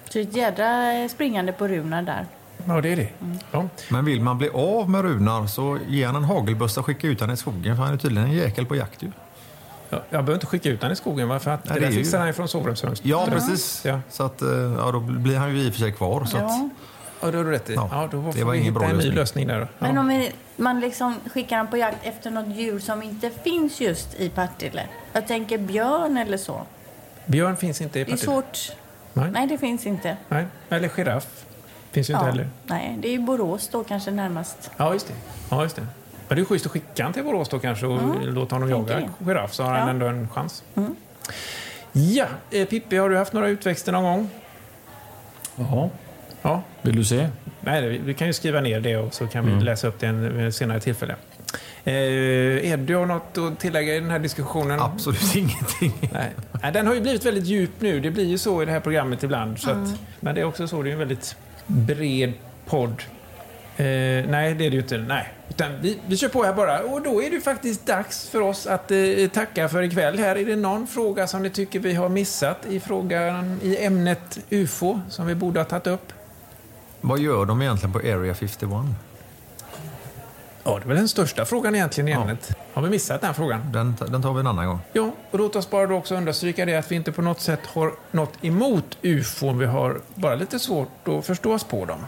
Så 0.08 0.18
ett 0.18 0.36
jädra 0.36 1.08
springande 1.08 1.52
på 1.52 1.68
Runar 1.68 2.02
där. 2.02 2.26
Ja, 2.64 2.80
det 2.80 2.92
är 2.92 2.96
det. 2.96 3.08
Ja. 3.50 3.68
Men 3.88 4.04
vill 4.04 4.20
man 4.20 4.38
bli 4.38 4.48
av 4.48 4.90
med 4.90 5.02
Runar 5.02 5.46
så 5.46 5.78
ge 5.88 6.04
han 6.04 6.16
en 6.16 6.24
hagelbössa 6.24 6.80
och 6.80 6.86
skicka 6.86 7.06
ut 7.06 7.20
han 7.20 7.30
i 7.30 7.36
skogen 7.36 7.76
för 7.76 7.82
han 7.82 7.94
är 7.94 7.98
tydligen 7.98 8.28
en 8.28 8.34
jäkel 8.34 8.66
på 8.66 8.76
jakt 8.76 9.02
ju. 9.02 9.10
Ja, 9.90 9.96
jag 10.10 10.24
behöver 10.24 10.34
inte 10.34 10.46
skicka 10.46 10.68
ut 10.68 10.82
han 10.82 10.92
i 10.92 10.96
skogen, 10.96 11.28
va? 11.28 11.38
för 11.38 11.50
att 11.50 11.64
Nej, 11.64 11.74
det 11.74 11.80
det 11.80 11.86
där 11.86 11.92
är 11.92 11.96
ju- 11.98 12.04
fixar 12.04 12.18
han 12.18 12.26
ju 12.26 12.32
från 12.32 12.48
sovrumsfönstret. 12.48 13.10
Ja, 13.10 13.26
precis. 13.30 13.84
Ja. 13.84 14.00
Så 14.10 14.22
att, 14.22 14.42
eh, 14.42 14.48
ja, 14.48 14.90
då 14.92 15.00
blir 15.00 15.36
han 15.36 15.56
ju 15.56 15.62
i 15.62 15.68
och 15.68 15.72
för 15.72 15.80
sig 15.80 15.92
kvar. 15.92 16.24
Så 16.24 16.36
att, 16.36 16.42
Ja. 16.42 16.68
Ja, 17.20 17.30
det 17.30 17.36
har 17.36 17.44
du 17.44 17.50
rätt 17.50 17.70
i. 17.70 17.74
Ja, 17.74 17.88
Ja, 17.92 18.08
då 18.12 18.22
det 18.26 18.32
får 18.32 18.44
var 18.44 18.52
vi 18.52 18.58
ingen 18.58 18.72
hitta 18.72 18.80
bra 18.80 18.88
en 18.88 18.96
ny 18.96 19.10
lösning. 19.12 19.46
där. 19.46 19.60
då. 19.60 19.66
Men 19.78 19.94
Ja. 19.94 20.00
om 20.00 20.08
vi- 20.08 20.32
man 20.56 20.80
liksom 20.80 21.14
skickar 21.34 21.56
han 21.56 21.66
på 21.66 21.76
jakt 21.76 21.96
efter 22.02 22.30
något 22.30 22.56
djur 22.56 22.78
som 22.78 23.02
inte 23.02 23.30
finns 23.30 23.80
just 23.80 24.14
i 24.20 24.28
Partille. 24.28 24.82
Jag 25.12 25.26
tänker 25.28 25.58
björn 25.58 26.16
eller 26.16 26.36
så. 26.38 26.60
Björn 27.26 27.56
finns 27.56 27.80
inte 27.80 28.00
i 28.00 28.04
Det 28.04 28.10
är 28.10 28.12
Partille. 28.12 28.32
svårt. 28.32 28.72
Nej. 29.12 29.30
Nej, 29.30 29.46
det 29.46 29.58
finns 29.58 29.86
inte. 29.86 30.16
Nej. 30.28 30.46
Eller 30.68 30.88
giraff. 30.88 31.26
Finns 31.90 32.10
ju 32.10 32.14
inte 32.14 32.24
Ja. 32.26 32.30
heller. 32.30 32.48
Nej, 32.66 32.96
det 33.00 33.08
är 33.08 33.12
ju 33.12 33.18
Borås 33.20 33.68
då 33.72 33.84
kanske 33.84 34.10
närmast. 34.10 34.70
Ja, 34.76 34.92
just 34.92 35.08
det. 35.08 35.14
Ja, 35.50 35.62
just 35.62 35.76
det. 35.76 35.86
Men 36.28 36.36
det 36.36 36.42
är 36.42 36.44
schysst 36.44 36.66
att 36.66 36.72
skicka 36.72 37.04
han 37.04 37.12
till 37.12 37.24
Borås 37.24 37.48
då 37.48 37.58
kanske 37.58 37.86
och 37.86 37.98
Mm. 38.02 38.34
låta 38.34 38.54
honom 38.54 38.70
jaga 38.70 39.02
giraff 39.26 39.52
så 39.52 39.62
har 39.62 39.70
han 39.70 39.80
Ja. 39.80 39.90
ändå 39.90 40.06
en 40.06 40.28
chans. 40.28 40.64
Mm. 40.74 40.96
Ja, 41.92 42.26
eh, 42.50 42.66
Pippi, 42.66 42.96
har 42.96 43.10
du 43.10 43.16
haft 43.16 43.32
några 43.32 43.48
utväxter 43.48 43.92
någon 43.92 44.04
gång? 44.04 44.28
Jaha. 45.56 45.90
Ja. 46.42 46.62
Vill 46.82 46.96
du 46.96 47.04
se? 47.04 47.28
Nej, 47.60 47.98
vi 47.98 48.14
kan 48.14 48.26
ju 48.26 48.32
skriva 48.32 48.60
ner 48.60 48.80
det 48.80 48.96
och 48.96 49.14
så 49.14 49.26
kan 49.26 49.44
vi 49.46 49.52
Mm. 49.52 49.64
läsa 49.64 49.88
upp 49.88 49.98
det 50.00 50.06
en 50.06 50.36
vid 50.38 50.54
senare 50.54 50.80
tillfälle. 50.80 51.16
Eh, 51.84 51.92
Eddie, 52.72 52.92
har 52.94 53.06
något 53.06 53.38
att 53.38 53.58
tillägga 53.60 53.94
i 53.94 54.00
den 54.00 54.10
här 54.10 54.18
diskussionen? 54.18 54.80
Absolut 54.80 55.36
ingenting. 55.36 55.92
Nej. 56.12 56.30
Nej, 56.62 56.72
den 56.72 56.86
har 56.86 56.94
ju 56.94 57.00
blivit 57.00 57.24
väldigt 57.26 57.44
djup 57.44 57.70
nu. 57.78 58.00
Det 58.00 58.10
blir 58.10 58.24
ju 58.26 58.38
så 58.38 58.62
i 58.62 58.64
det 58.64 58.72
här 58.72 58.80
programmet 58.80 59.22
ibland. 59.22 59.58
Så 59.58 59.70
Mm. 59.70 59.82
att, 59.84 59.90
men 60.20 60.34
det 60.34 60.40
är 60.40 60.44
också 60.44 60.68
så, 60.68 60.82
det 60.82 60.88
är 60.90 60.92
en 60.92 60.98
väldigt 60.98 61.36
bred 61.66 62.32
podd. 62.66 63.02
Eh, 63.76 63.84
nej, 64.28 64.54
det 64.54 64.66
är 64.66 64.70
det 64.70 64.76
ju 64.76 64.78
inte. 64.78 64.98
Nej. 64.98 65.32
Utan 65.48 65.80
vi, 65.80 65.98
vi 66.06 66.16
kör 66.16 66.28
på 66.28 66.42
här 66.42 66.52
bara. 66.52 66.80
Och 66.80 67.02
då 67.02 67.22
är 67.22 67.30
det 67.30 67.40
faktiskt 67.40 67.86
dags 67.86 68.28
för 68.28 68.40
oss 68.40 68.66
att 68.66 68.90
eh, 68.90 68.98
tacka 69.32 69.68
för 69.68 69.82
ikväll. 69.82 70.18
Här 70.18 70.36
är 70.36 70.44
det 70.44 70.56
någon 70.56 70.86
fråga 70.86 71.26
som 71.26 71.42
ni 71.42 71.50
tycker 71.50 71.80
vi 71.80 71.94
har 71.94 72.08
missat 72.08 72.66
i 72.66 72.80
frågan 72.80 73.60
i 73.62 73.84
ämnet 73.84 74.38
UFO 74.50 75.00
som 75.08 75.26
vi 75.26 75.34
borde 75.34 75.60
ha 75.60 75.64
tagit 75.64 75.86
upp. 75.86 76.12
Vad 77.00 77.18
gör 77.18 77.44
de 77.44 77.62
egentligen 77.62 77.92
på 77.92 77.98
Area 77.98 78.34
51? 78.34 78.70
Ja, 80.64 80.78
det 80.78 80.84
är 80.84 80.88
väl 80.88 80.96
den 80.96 81.08
största 81.08 81.44
frågan 81.44 81.74
egentligen 81.74 82.08
i 82.08 82.12
ämnet. 82.12 82.56
Har 82.72 82.82
vi 82.82 82.90
missat 82.90 83.20
den 83.20 83.34
frågan? 83.34 83.72
Den, 83.72 83.96
den 84.08 84.22
tar 84.22 84.32
vi 84.34 84.40
en 84.40 84.46
annan 84.46 84.66
gång. 84.66 84.78
Ja, 84.92 85.10
och 85.30 85.38
låt 85.38 85.56
oss 85.56 85.70
bara 85.70 85.86
då 85.86 85.94
också 85.94 86.14
understryka 86.14 86.64
det 86.66 86.76
att 86.76 86.92
vi 86.92 86.96
inte 86.96 87.12
på 87.12 87.22
något 87.22 87.40
sätt 87.40 87.60
har 87.66 87.92
något 88.10 88.44
emot 88.44 88.98
UFO. 89.02 89.52
Vi 89.52 89.66
har 89.66 90.00
bara 90.14 90.34
lite 90.34 90.58
svårt 90.58 91.08
att 91.08 91.26
förstå 91.26 91.54
oss 91.54 91.64
på 91.64 91.84
dem. 91.84 92.06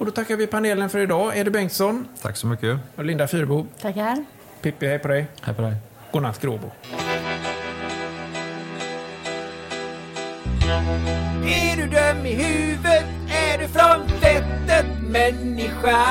Och 0.00 0.06
då 0.06 0.12
tackar 0.12 0.36
vi 0.36 0.46
panelen 0.46 0.90
för 0.90 0.98
idag. 0.98 1.36
Eddie 1.38 1.50
Bengtsson 1.50 2.08
Tack 2.22 2.36
så 2.36 2.46
mycket. 2.46 2.78
och 2.96 3.04
Linda 3.04 3.28
Fyrbo. 3.28 3.66
Tackar. 3.80 4.24
Pippi, 4.62 4.86
hej 4.86 4.98
på 4.98 5.08
dig. 5.08 5.26
Hej 5.42 5.54
på 5.54 5.62
dig. 5.62 5.74
Godnatt, 6.12 6.40
Gråbo. 6.40 6.70
Är 11.46 11.76
du 11.76 11.82
dum 11.82 12.26
i 12.26 12.34
huvudet? 12.34 13.04
Är 13.52 13.58
du 13.58 13.68
från 13.68 14.08
fettet 14.20 14.86
människa? 15.02 16.06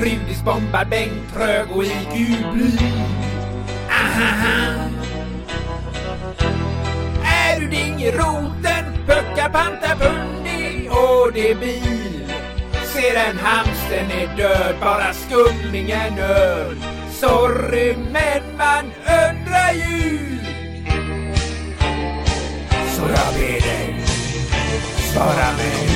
Rudis 0.00 0.42
bombar 0.44 0.84
Bengt 0.84 1.34
trög 1.34 1.70
och 1.76 1.84
IQ 1.84 2.12
bly. 2.52 2.78
Ahaha. 3.90 4.88
Är 7.24 7.60
du 7.60 7.66
ding 7.68 8.02
i 8.02 8.10
roten? 8.10 8.84
Pucka 9.06 9.48
panta 9.52 9.96
pundi 9.96 10.37
och 10.88 11.32
det 11.32 11.50
är 11.50 11.54
bil. 11.54 12.32
Ser 12.92 13.14
en 13.16 13.38
hamsten 13.38 14.10
är 14.10 14.36
död, 14.36 14.74
bara 14.80 15.12
skummingen 15.14 16.18
öl. 16.18 16.76
Sorry 17.12 17.96
men 18.12 18.56
man 18.56 18.84
undrar 18.96 19.72
ju. 19.72 20.18
Så 22.96 23.02
jag 23.02 23.34
ber 23.34 23.60
dig, 23.60 24.04
svara 25.12 25.52
mig. 25.56 25.88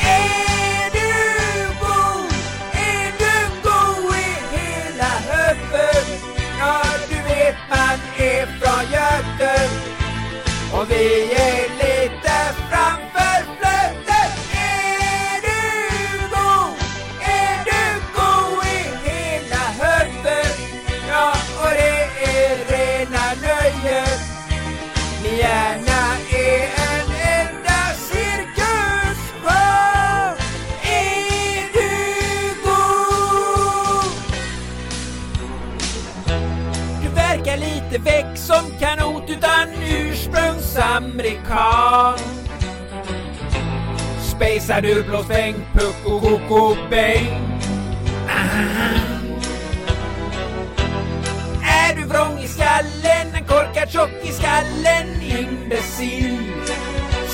Är 0.00 0.90
du 0.92 1.68
god? 1.80 2.32
Är 2.72 3.12
du 3.18 3.34
god 3.62 4.14
i 4.16 4.56
hela 4.56 5.12
huvudet? 5.30 6.22
Ja, 6.60 6.82
du 7.08 7.14
vet 7.14 7.56
man 7.70 7.98
är 8.18 8.46
från 8.46 8.90
Göten 8.92 9.70
och 10.72 10.90
vi 10.90 11.35
Utan 39.36 39.68
ursprungsamerikan. 39.82 42.18
Spejsad 44.20 44.84
ur 44.84 45.02
blåsväng, 45.02 45.54
pucko 45.72 46.20
koko 46.20 46.76
bäng. 46.90 47.56
Är 51.62 51.96
du 51.96 52.04
vrång 52.04 52.38
i 52.38 52.48
skallen, 52.48 53.34
en 53.34 53.44
korkad 53.44 53.90
tjock 53.90 54.10
i 54.22 54.32
skallen, 54.32 55.22
imbecill 55.22 56.38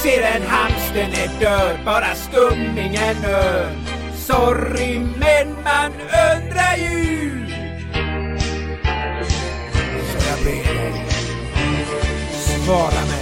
Ser 0.02 0.22
en 0.22 0.42
hamster 0.46 1.08
är 1.22 1.28
död, 1.40 1.78
bara 1.84 2.14
skumningen 2.14 3.24
öl 3.24 3.76
Sorry 4.14 4.98
men 4.98 5.52
man 5.64 5.92
undrar 6.32 6.76
ju 6.76 7.21
Vara 12.66 13.04
mig 13.06 13.21